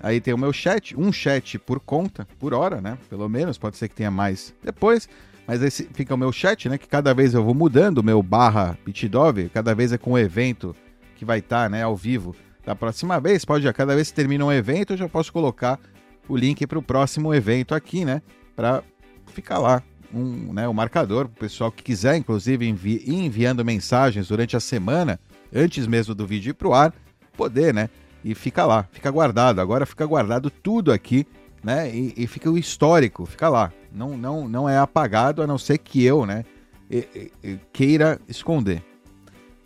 [0.00, 2.98] Aí tem o meu chat, um chat por conta, por hora, né?
[3.08, 5.08] Pelo menos, pode ser que tenha mais depois.
[5.46, 6.76] Mas esse fica o meu chat, né?
[6.76, 10.18] Que cada vez eu vou mudando o meu barra Bitdove, cada vez é com o
[10.18, 10.74] evento
[11.14, 12.34] que vai estar, tá, né, ao vivo.
[12.64, 15.78] Da próxima vez, pode, cada vez que termina um evento, eu já posso colocar
[16.28, 18.20] o link para o próximo evento aqui, né?
[18.56, 18.82] Para
[19.36, 23.64] ficar lá um, né, o um marcador para o pessoal que quiser, inclusive, envi enviando
[23.64, 25.20] mensagens durante a semana,
[25.54, 26.94] antes mesmo do vídeo ir para o ar,
[27.36, 27.90] poder, né?
[28.24, 29.60] E fica lá, fica guardado.
[29.60, 31.26] Agora fica guardado tudo aqui,
[31.62, 31.94] né?
[31.94, 33.72] E, e fica o histórico, fica lá.
[33.92, 36.44] Não, não, não é apagado, a não ser que eu, né,
[37.72, 38.82] queira esconder.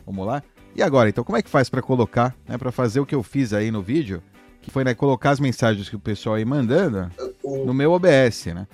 [0.05, 0.43] Vamos lá?
[0.75, 3.23] E agora, então, como é que faz para colocar, né, para fazer o que eu
[3.23, 4.23] fiz aí no vídeo,
[4.63, 7.11] que foi né, colocar as mensagens que o pessoal aí mandando
[7.67, 8.67] no meu OBS, né?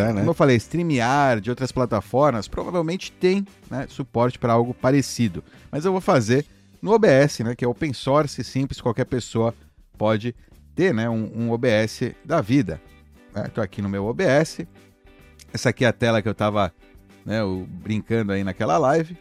[0.00, 0.20] É, né?
[0.20, 5.42] Como eu falei, StreamYard, de outras plataformas, provavelmente tem né, suporte para algo parecido.
[5.70, 6.46] Mas eu vou fazer
[6.80, 9.54] no OBS, né, que é open source, simples, qualquer pessoa
[9.96, 10.34] pode
[10.74, 12.80] ter né, um, um OBS da vida.
[13.28, 13.64] Estou né?
[13.64, 14.60] aqui no meu OBS,
[15.52, 16.72] essa aqui é a tela que eu estava
[17.24, 17.40] né,
[17.82, 19.16] brincando aí naquela live.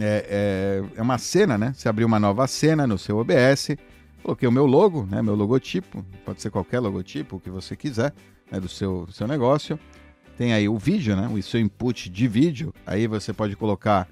[0.00, 1.72] É, é, é, uma cena, né?
[1.76, 3.76] Você abriu uma nova cena no seu OBS.
[4.22, 5.20] Coloquei o meu logo, né?
[5.20, 6.04] Meu logotipo.
[6.24, 8.12] Pode ser qualquer logotipo que você quiser,
[8.50, 9.78] né, do, seu, seu negócio.
[10.36, 11.28] Tem aí o vídeo, né?
[11.28, 12.74] O seu input de vídeo.
[12.86, 14.08] Aí você pode colocar.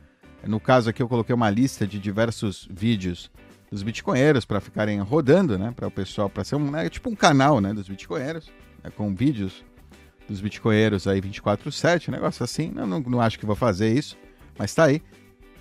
[0.46, 3.30] No caso aqui, eu coloquei uma lista de diversos vídeos
[3.70, 5.72] dos bitcoinheiros para ficarem rodando, né?
[5.74, 7.72] Para o pessoal, para ser um, né, tipo um canal, né?
[7.72, 8.50] Dos bitcoinheiros,
[8.82, 9.64] né, com vídeos
[10.28, 12.70] dos bitcoinheiros aí 24/7, um negócio assim.
[12.74, 14.16] Não, não, não, acho que vou fazer isso,
[14.58, 15.02] mas tá aí.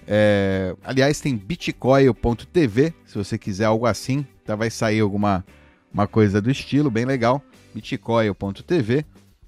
[0.06, 5.46] É, aliás, tem bitcoin.tv, se você quiser algo assim, tá, vai sair alguma
[5.94, 7.42] uma coisa do estilo, bem legal.
[7.78, 9.06] bitcoin.tv,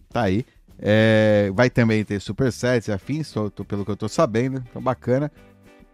[0.10, 0.46] tá aí.
[0.82, 3.34] É, vai também ter supersets e afins,
[3.68, 5.32] pelo que eu tô sabendo, então bacana.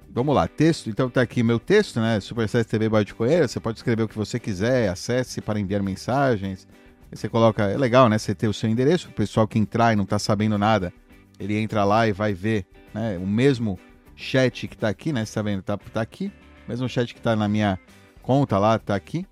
[0.10, 2.20] Vamos lá, texto, então tá aqui meu texto, né?
[2.20, 6.68] Supersets TV Bitcoinheiro, você pode escrever o que você quiser, acesse para enviar mensagens,
[7.12, 8.18] você coloca, é legal, né?
[8.18, 10.94] Você ter o seu endereço, o pessoal que entrar e não tá sabendo nada,
[11.40, 13.18] ele entra lá e vai ver, né?
[13.18, 13.78] O mesmo
[14.16, 15.26] chat que tá aqui, né?
[15.26, 15.64] Você tá vendo?
[15.64, 16.32] Tá, tá aqui,
[16.68, 17.78] mesmo chat que tá na minha
[18.22, 19.26] conta lá tá aqui,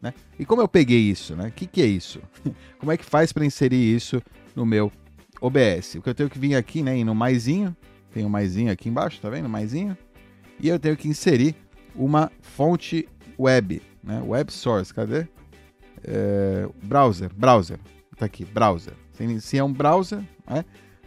[0.00, 0.14] né?
[0.38, 1.48] E como eu peguei isso, né?
[1.48, 2.20] O que, que é isso?
[2.78, 4.22] como é que faz para inserir isso
[4.54, 4.92] no meu
[5.40, 5.96] OBS?
[5.96, 7.02] O que eu tenho que vir aqui, né?
[7.04, 7.76] No maisinho,
[8.12, 9.48] tem um maisinho aqui embaixo, tá vendo?
[9.48, 9.96] Maisinho.
[10.60, 11.54] E eu tenho que inserir
[11.94, 13.08] uma fonte
[13.38, 14.22] web, né?
[14.24, 15.26] Web source, cadê?
[16.04, 17.78] É, browser, browser,
[18.16, 18.94] tá aqui, browser.
[19.12, 20.64] Você inicia um browser, né?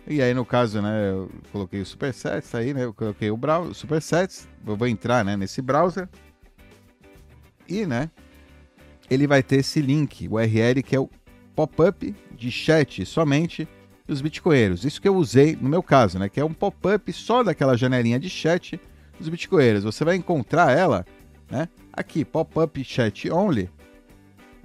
[0.08, 2.84] E aí, no caso, né, eu coloquei o Supersets aí, né?
[2.84, 3.40] Eu coloquei o
[3.74, 6.10] Supersets, eu vou entrar, né, nesse browser.
[7.68, 8.10] E, né,
[9.12, 11.10] ele vai ter esse link, o URL que é o
[11.54, 13.68] pop-up de chat somente
[14.08, 14.86] dos bitcoinheiros.
[14.86, 18.18] Isso que eu usei no meu caso, né, que é um pop-up só daquela janelinha
[18.18, 18.80] de chat
[19.20, 19.84] dos bitcoinheiros.
[19.84, 21.06] Você vai encontrar ela,
[21.50, 23.70] né, aqui, pop-up chat only.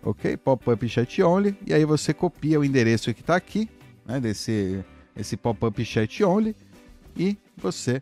[0.00, 0.36] OK?
[0.36, 3.68] Pop-up chat only e aí você copia o endereço que está aqui,
[4.06, 4.84] né, desse
[5.16, 6.54] esse pop-up chat only
[7.16, 8.00] e você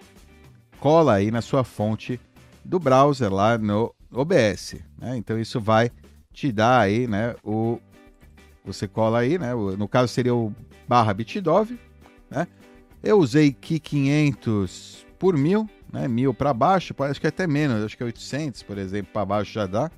[0.78, 2.20] cola aí na sua fonte
[2.62, 4.74] do browser lá no OBS.
[4.98, 5.16] Né?
[5.16, 5.90] Então isso vai
[6.35, 7.79] te dar aí, né, o
[8.64, 10.53] você cola aí, né, o, no caso seria o
[10.88, 11.79] barra bitdov,
[12.31, 12.47] né?
[13.03, 17.97] Eu usei aqui 500 por mil, né, mil para baixo, acho que até menos, acho
[17.97, 19.90] que é 800, por exemplo, para baixo já dá.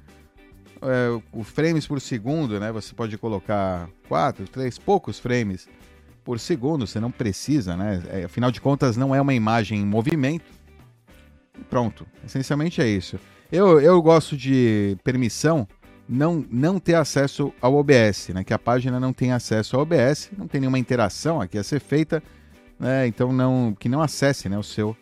[0.82, 5.68] É, o frames por segundo, né, você pode colocar 4, 3, poucos frames
[6.24, 8.02] por segundo, você não precisa, né?
[8.08, 10.52] É, afinal de contas, não é uma imagem em movimento.
[11.70, 13.18] Pronto, essencialmente é isso.
[13.50, 15.68] Eu, eu gosto de permissão
[16.08, 18.44] não, não ter acesso ao OBS, né?
[18.44, 21.80] Que a página não tem acesso ao OBS, não tem nenhuma interação aqui a ser
[21.80, 22.22] feita,
[22.78, 23.06] né?
[23.06, 24.96] Então não, que não acesse, né, o seu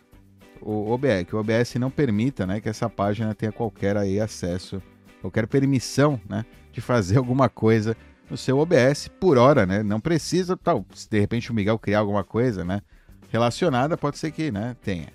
[0.61, 4.81] o OBS, que o OBS não permita, né, que essa página tenha qualquer aí acesso,
[5.21, 7.95] qualquer permissão, né, de fazer alguma coisa
[8.29, 9.83] no seu OBS por hora, né?
[9.83, 10.83] Não precisa, tal.
[10.95, 12.81] Se de repente o Miguel criar alguma coisa, né?
[13.31, 14.75] Relacionada, pode ser que, né?
[14.81, 15.09] Tenha.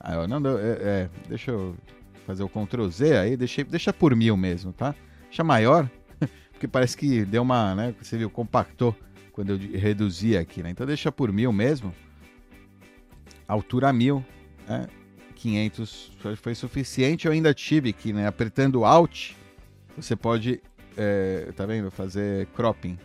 [0.00, 1.76] Ah, não, é, é, deixa eu
[2.26, 4.94] fazer o Ctrl Z aí, deixa, deixa por mil mesmo, tá?
[5.30, 5.88] Deixa maior,
[6.52, 7.94] porque parece que deu uma, né?
[8.02, 8.94] Você viu, compactou
[9.32, 10.70] quando eu reduzi aqui, né?
[10.70, 11.94] Então deixa por mil mesmo.
[13.48, 14.24] Altura mil,
[14.68, 14.86] né?
[15.36, 17.26] 500 foi suficiente.
[17.26, 18.26] Eu ainda tive que, né?
[18.26, 19.32] Apertando Alt,
[19.96, 20.60] você pode
[20.96, 21.90] é, tá vendo?
[21.90, 22.98] Fazer cropping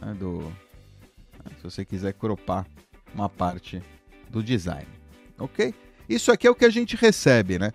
[0.00, 2.66] né, do, né, se você quiser cropar
[3.14, 3.82] uma parte
[4.28, 4.86] do design,
[5.38, 5.74] ok?
[6.10, 7.70] Isso aqui é o que a gente recebe, né?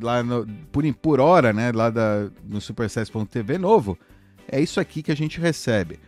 [0.00, 1.72] Lá no, por, por hora, né?
[1.72, 3.98] Lá da, no supersets.tv novo,
[4.46, 5.98] é isso aqui que a gente recebe.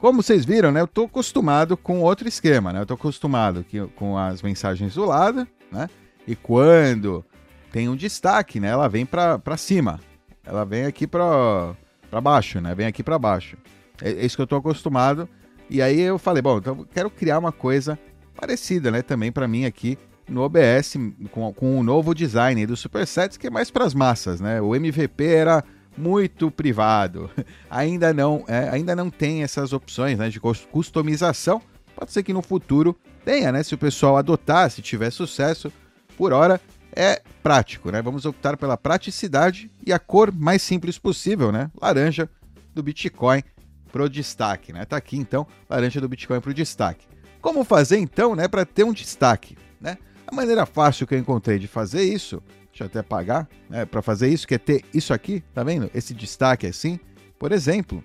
[0.00, 0.80] Como vocês viram, né?
[0.80, 2.80] Eu tô acostumado com outro esquema, né?
[2.80, 5.88] Eu tô acostumado que, com as mensagens do lado, né?
[6.26, 7.24] E quando
[7.70, 8.66] tem um destaque, né?
[8.66, 10.00] Ela vem para cima.
[10.44, 11.76] Ela vem aqui para
[12.20, 12.74] baixo, né?
[12.74, 13.56] Vem aqui para baixo.
[14.02, 15.28] É, é, isso que eu tô acostumado.
[15.68, 17.96] E aí eu falei, bom, então quero criar uma coisa
[18.34, 19.00] parecida, né?
[19.00, 19.96] Também para mim aqui
[20.30, 20.96] no OBS
[21.30, 24.60] com, com o novo design do Supersets, que é mais para as massas, né?
[24.60, 25.62] O MVP era
[25.96, 27.28] muito privado.
[27.68, 31.60] ainda não, é, ainda não tem essas opções né, de customização.
[31.94, 33.62] Pode ser que no futuro tenha, né?
[33.62, 35.70] Se o pessoal adotar, se tiver sucesso,
[36.16, 36.60] por hora
[36.94, 38.00] é prático, né?
[38.00, 41.70] Vamos optar pela praticidade e a cor mais simples possível, né?
[41.80, 42.28] Laranja
[42.74, 43.42] do Bitcoin
[43.90, 44.84] pro destaque, né?
[44.84, 47.06] Tá aqui então, laranja do Bitcoin pro destaque.
[47.40, 49.96] Como fazer então, né, para ter um destaque, né?
[50.30, 54.00] A maneira fácil que eu encontrei de fazer isso, deixa eu até apagar, né, para
[54.00, 55.90] fazer isso que é ter isso aqui, tá vendo?
[55.92, 57.00] Esse destaque assim,
[57.36, 58.02] por exemplo,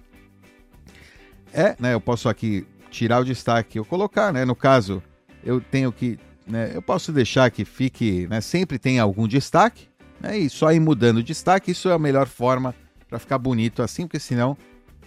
[1.53, 4.43] é, né, eu posso aqui tirar o destaque eu colocar, né?
[4.43, 5.03] No caso,
[5.43, 9.87] eu tenho que né, eu posso deixar que fique, né, sempre tem algum destaque,
[10.19, 12.73] né, e só ir mudando o destaque, isso é a melhor forma
[13.07, 14.57] para ficar bonito assim, porque senão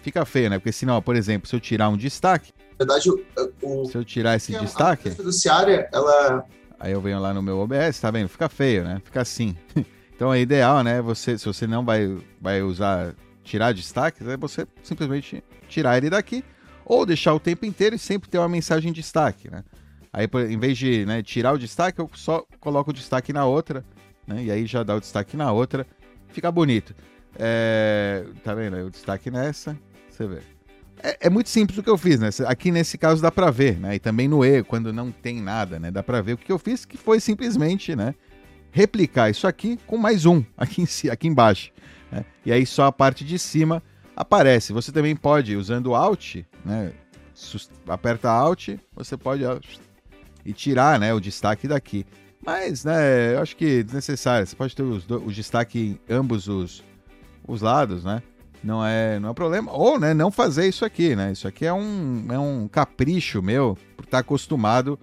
[0.03, 0.59] fica feio, né?
[0.59, 3.25] Porque senão, por exemplo, se eu tirar um destaque, na verdade, o,
[3.63, 6.47] o se eu tirar esse destaque, a fiduciária, ela
[6.79, 8.29] aí eu venho lá no meu OBS, tá vendo?
[8.29, 9.01] Fica feio, né?
[9.05, 9.57] Fica assim.
[10.15, 11.01] então é ideal, né?
[11.03, 16.45] Você, se você não vai, vai usar tirar destaques, é você simplesmente tirar ele daqui
[16.85, 19.65] ou deixar o tempo inteiro e sempre ter uma mensagem de destaque, né?
[20.13, 23.85] Aí, em vez de né, tirar o destaque, eu só coloco o destaque na outra,
[24.27, 24.45] né?
[24.45, 25.87] E aí já dá o destaque na outra,
[26.29, 26.95] fica bonito.
[27.39, 28.77] É, tá vendo?
[28.87, 30.58] O destaque nessa, você vê.
[31.03, 32.29] É, é, muito simples o que eu fiz, né?
[32.47, 33.95] Aqui nesse caso dá pra ver, né?
[33.95, 35.91] E também no E, quando não tem nada, né?
[35.91, 38.15] Dá pra ver o que eu fiz, que foi simplesmente, né?
[38.71, 41.71] Replicar isso aqui com mais um aqui, em, aqui embaixo.
[42.11, 42.25] Né?
[42.45, 43.83] E aí só a parte de cima
[44.17, 44.73] aparece.
[44.73, 46.93] Você também pode, usando Alt, né?
[47.87, 49.45] Aperta Alt, você pode
[50.45, 52.07] e tirar né, o destaque daqui.
[52.45, 54.47] Mas, né, eu acho que é desnecessário.
[54.47, 56.83] Você pode ter os, o destaque em ambos os,
[57.47, 58.23] os lados, né?
[58.63, 59.73] Não é, não é problema.
[59.73, 61.33] Ou, né, não fazer isso aqui, né?
[61.33, 64.99] Isso aqui é um, é um capricho meu por estar acostumado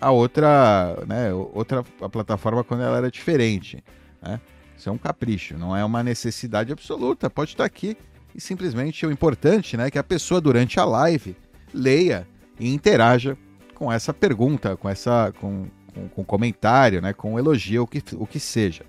[0.00, 3.82] a outra, né, outra a plataforma quando ela era diferente,
[4.20, 4.40] né?
[4.76, 7.30] Isso é um capricho, não é uma necessidade absoluta.
[7.30, 7.96] Pode estar aqui
[8.34, 11.36] e simplesmente o importante né, é que a pessoa durante a live
[11.72, 12.26] leia
[12.58, 13.36] e interaja
[13.74, 18.26] com essa pergunta, com essa com, com, com comentário, né, com elogio, o que, o
[18.26, 18.84] que seja.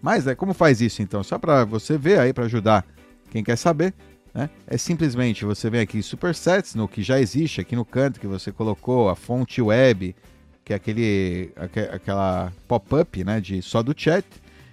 [0.00, 1.22] Mas né, como faz isso então?
[1.22, 2.84] Só para você ver aí, para ajudar
[3.36, 3.92] quem quer saber,
[4.32, 8.18] né, é simplesmente você vem aqui em Supersets, no que já existe aqui no canto
[8.18, 10.16] que você colocou, a fonte web,
[10.64, 11.52] que é aquele,
[11.92, 14.24] aquela pop-up né, de só do chat,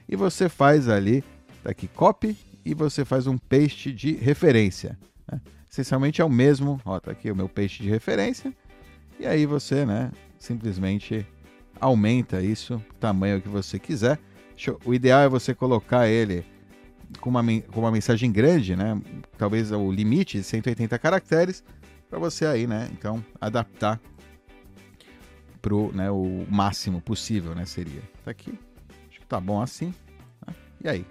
[0.07, 1.25] e você faz ali,
[1.61, 4.97] tá aqui, copy, e você faz um paste de referência.
[5.29, 5.41] Né?
[5.69, 8.53] Essencialmente é o mesmo, ó, tá aqui o meu paste de referência,
[9.19, 10.09] e aí você, né,
[10.39, 11.27] simplesmente
[11.81, 14.17] aumenta isso, tamanho que você quiser.
[14.85, 16.45] O ideal é você colocar ele
[17.19, 18.99] com uma, com uma mensagem grande, né?
[19.37, 21.63] Talvez o limite de 180 caracteres,
[22.09, 22.89] para você aí, né?
[22.91, 23.99] Então, adaptar
[25.61, 27.65] pro né, o máximo possível, né?
[27.65, 28.01] Seria.
[28.23, 28.57] Tá aqui.
[29.09, 29.93] Acho que tá bom assim.
[30.45, 30.55] Né?
[30.83, 31.05] E aí?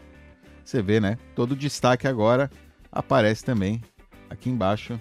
[0.64, 1.18] Você vê, né?
[1.34, 2.50] Todo o destaque agora
[2.90, 3.82] aparece também
[4.30, 5.00] aqui embaixo.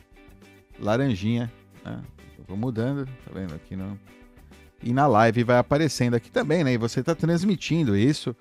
[0.79, 1.51] Laranjinha.
[1.85, 2.01] Né?
[2.39, 3.53] Eu vou mudando, tá vendo?
[3.53, 3.99] Aqui no.
[4.81, 6.73] E na live vai aparecendo aqui também, né?
[6.73, 8.35] E você está transmitindo isso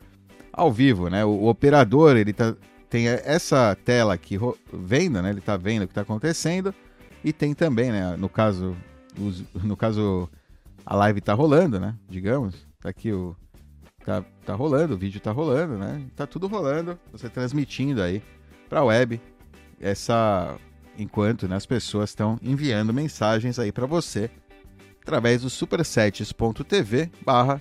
[0.53, 1.25] ao vivo, né?
[1.25, 2.55] O, o, operador, ele tá,
[2.89, 4.39] tem essa tela aqui
[4.73, 5.31] vendo, né?
[5.31, 6.75] Ele está vendo o que está acontecendo.
[7.23, 8.17] E tem também, né?
[8.17, 8.77] No caso,
[9.19, 10.29] os, no caso,
[10.85, 11.95] a live está rolando, né?
[12.09, 12.67] Digamos.
[12.81, 13.37] Tá aqui o,
[14.05, 16.03] Tá, tá rolando, o vídeo tá rolando, né?
[16.17, 18.23] Tá tudo rolando, você transmitindo aí
[18.69, 19.21] pra web
[19.79, 20.57] essa
[20.99, 24.31] enquanto né, as pessoas estão enviando mensagens aí para você
[25.03, 27.61] através do supersets.tv barra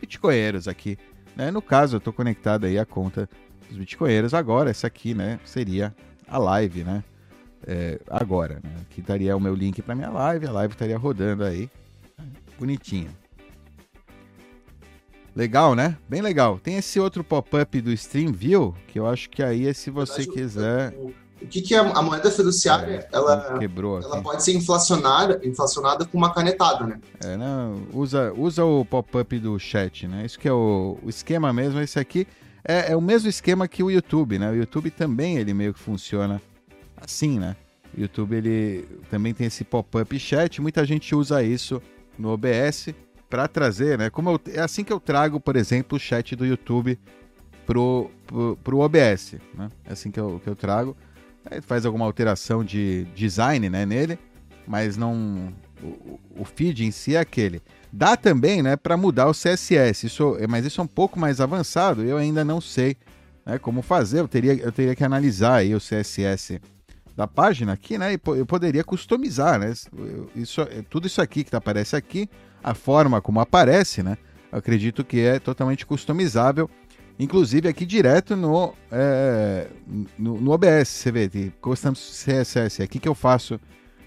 [0.00, 0.98] bitcoinheiros aqui.
[1.38, 1.52] Né?
[1.52, 3.30] No caso, eu estou conectado aí à conta
[3.68, 5.94] dos bitcoinheiros agora, essa aqui, né, seria
[6.26, 7.04] a live, né?
[7.66, 8.70] É, agora, né?
[8.82, 11.70] Aqui estaria o meu link para minha live, a live estaria rodando aí,
[12.58, 13.10] bonitinha.
[15.34, 15.96] Legal, né?
[16.08, 16.58] Bem legal.
[16.58, 20.26] Tem esse outro pop-up do Stream View, que eu acho que aí é se você
[20.26, 20.92] quiser.
[21.40, 22.94] O que, que é a moeda fiduciária?
[22.94, 24.00] É, ela quebrou.
[24.00, 27.00] Ela pode ser inflacionada, inflacionada com uma canetada, né?
[27.24, 30.26] É, não, usa, usa o pop-up do chat, né?
[30.26, 31.80] Isso que é o, o esquema mesmo.
[31.80, 32.26] Esse aqui
[32.64, 34.50] é, é, o mesmo esquema que o YouTube, né?
[34.50, 36.42] O YouTube também ele meio que funciona
[36.96, 37.56] assim, né?
[37.96, 40.60] O YouTube ele também tem esse pop-up chat.
[40.60, 41.80] Muita gente usa isso
[42.18, 42.88] no OBS
[43.30, 44.10] para trazer, né?
[44.10, 46.98] Como eu, é assim que eu trago, por exemplo, o chat do YouTube
[47.64, 49.70] pro, pro, pro OBS, né?
[49.86, 50.96] É assim que eu, que eu trago.
[51.62, 54.18] Faz alguma alteração de design, né, nele,
[54.66, 57.62] mas não o, o feed em si é aquele.
[57.92, 60.06] Dá também, né, para mudar o CSS.
[60.06, 62.04] Isso, mas isso é um pouco mais avançado.
[62.04, 62.96] Eu ainda não sei,
[63.46, 64.20] né, como fazer.
[64.20, 66.60] Eu teria, eu teria que analisar aí o CSS
[67.16, 68.14] da página aqui, né?
[68.14, 69.72] E eu poderia customizar, né?
[70.36, 72.28] Isso, tudo isso aqui que aparece aqui
[72.62, 74.16] a forma como aparece, né?
[74.50, 76.68] acredito que é totalmente customizável.
[77.18, 79.66] Inclusive aqui direto no, é,
[80.16, 82.80] no, no, OBS, você vê, gostamos CSS.
[82.80, 83.58] É aqui que eu faço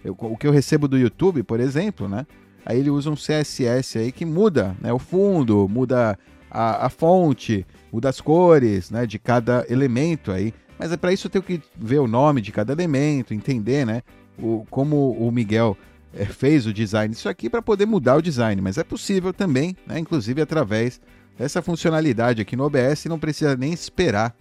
[0.03, 2.25] eu, o que eu recebo do YouTube, por exemplo, né?
[2.65, 6.17] Aí ele usa um CSS aí que muda né, o fundo, muda
[6.49, 10.53] a, a fonte, muda as cores né, de cada elemento aí.
[10.77, 14.03] Mas é para isso eu tenho que ver o nome de cada elemento, entender né,
[14.37, 15.77] o, como o Miguel
[16.13, 19.75] é, fez o design disso aqui para poder mudar o design, mas é possível também,
[19.85, 21.01] né, inclusive através
[21.37, 24.35] dessa funcionalidade aqui no OBS, não precisa nem esperar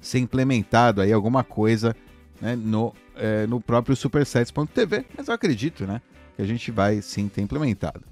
[0.00, 1.94] ser implementado aí alguma coisa
[2.40, 6.02] né, no, é, no próprio supersets.tv, mas eu acredito né,
[6.34, 8.02] que a gente vai sim ter implementado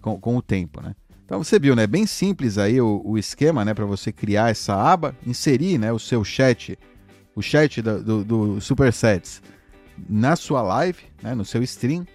[0.00, 0.80] com, com o tempo.
[0.80, 0.94] Né?
[1.24, 1.86] Então você viu, né?
[1.86, 3.72] Bem simples aí o, o esquema, né?
[3.72, 5.90] Para você criar essa aba, inserir, né?
[5.90, 6.78] O seu chat,
[7.34, 9.42] o chat do, do, do Supersets
[10.08, 12.06] na sua live, né, no seu stream,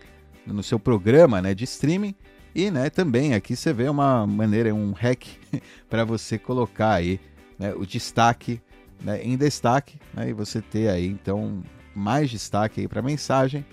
[0.46, 2.16] no seu programa né, de streaming.
[2.54, 5.24] E né, também aqui você vê uma maneira, um hack
[5.90, 7.20] para você colocar aí
[7.58, 8.62] né, o destaque
[9.02, 11.64] né, em destaque né, e você ter aí então
[11.96, 13.66] mais destaque para a mensagem.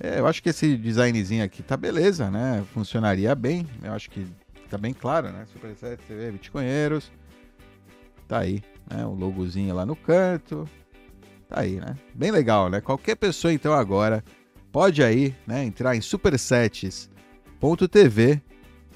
[0.00, 2.64] É, eu acho que esse designzinho aqui tá beleza, né?
[2.72, 3.66] Funcionaria bem.
[3.82, 4.24] Eu acho que
[4.70, 5.44] tá bem claro, né?
[5.52, 7.10] Super 7 TV Bitcoinheiros.
[8.28, 9.04] Tá aí, né?
[9.04, 10.68] O logozinho lá no canto.
[11.48, 11.96] Tá aí, né?
[12.14, 12.80] Bem legal, né?
[12.80, 14.22] Qualquer pessoa, então, agora
[14.70, 16.00] pode aí, né, entrar em
[17.60, 18.40] supersets.tv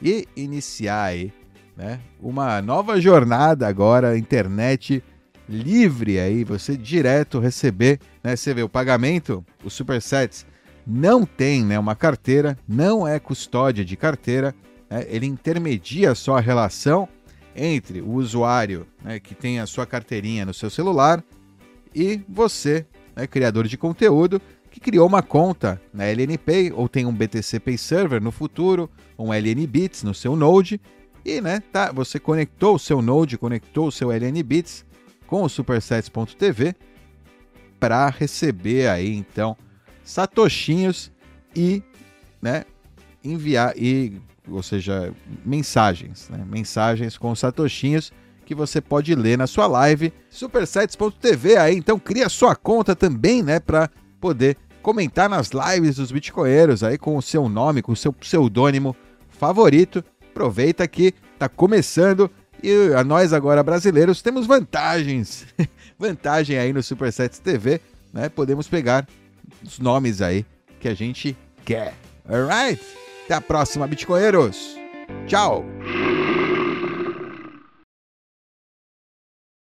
[0.00, 1.32] e iniciar aí,
[1.76, 5.02] né, uma nova jornada agora, internet
[5.48, 10.46] livre aí, você direto receber, né, você vê o pagamento, o Supersets
[10.86, 14.54] não tem, né, uma carteira, não é custódia de carteira,
[14.90, 17.08] né, ele intermedia só a relação
[17.54, 21.22] entre o usuário, né, que tem a sua carteirinha no seu celular
[21.94, 24.40] e você, né, criador de conteúdo,
[24.72, 29.32] que criou uma conta na LNPay ou tem um BTC Pay Server no futuro, um
[29.32, 30.80] LNBits no seu Node,
[31.24, 34.84] E, né, tá, você conectou o seu Node, conectou o seu LN Bits
[35.26, 36.74] com o supersets.tv
[37.78, 39.56] para receber aí, então,
[40.02, 41.12] satoshinhos
[41.54, 41.80] e,
[42.40, 42.64] né,
[43.22, 45.12] enviar e, ou seja,
[45.44, 48.12] mensagens, né, mensagens com satoshinhos
[48.44, 50.12] que você pode ler na sua live.
[50.28, 53.88] Supersets.tv aí, então cria sua conta também, né, para
[54.22, 58.96] poder comentar nas lives dos bitcoinheiros aí com o seu nome, com o seu pseudônimo
[59.28, 60.02] favorito.
[60.30, 62.30] Aproveita que tá começando
[62.62, 65.44] e a nós agora brasileiros temos vantagens.
[65.98, 67.80] Vantagem aí no Supersets TV,
[68.12, 68.28] né?
[68.28, 69.06] Podemos pegar
[69.62, 70.46] os nomes aí
[70.80, 71.94] que a gente quer.
[72.28, 72.80] Alright?
[73.24, 74.76] Até a próxima, bitcoinheiros.
[75.26, 75.64] Tchau.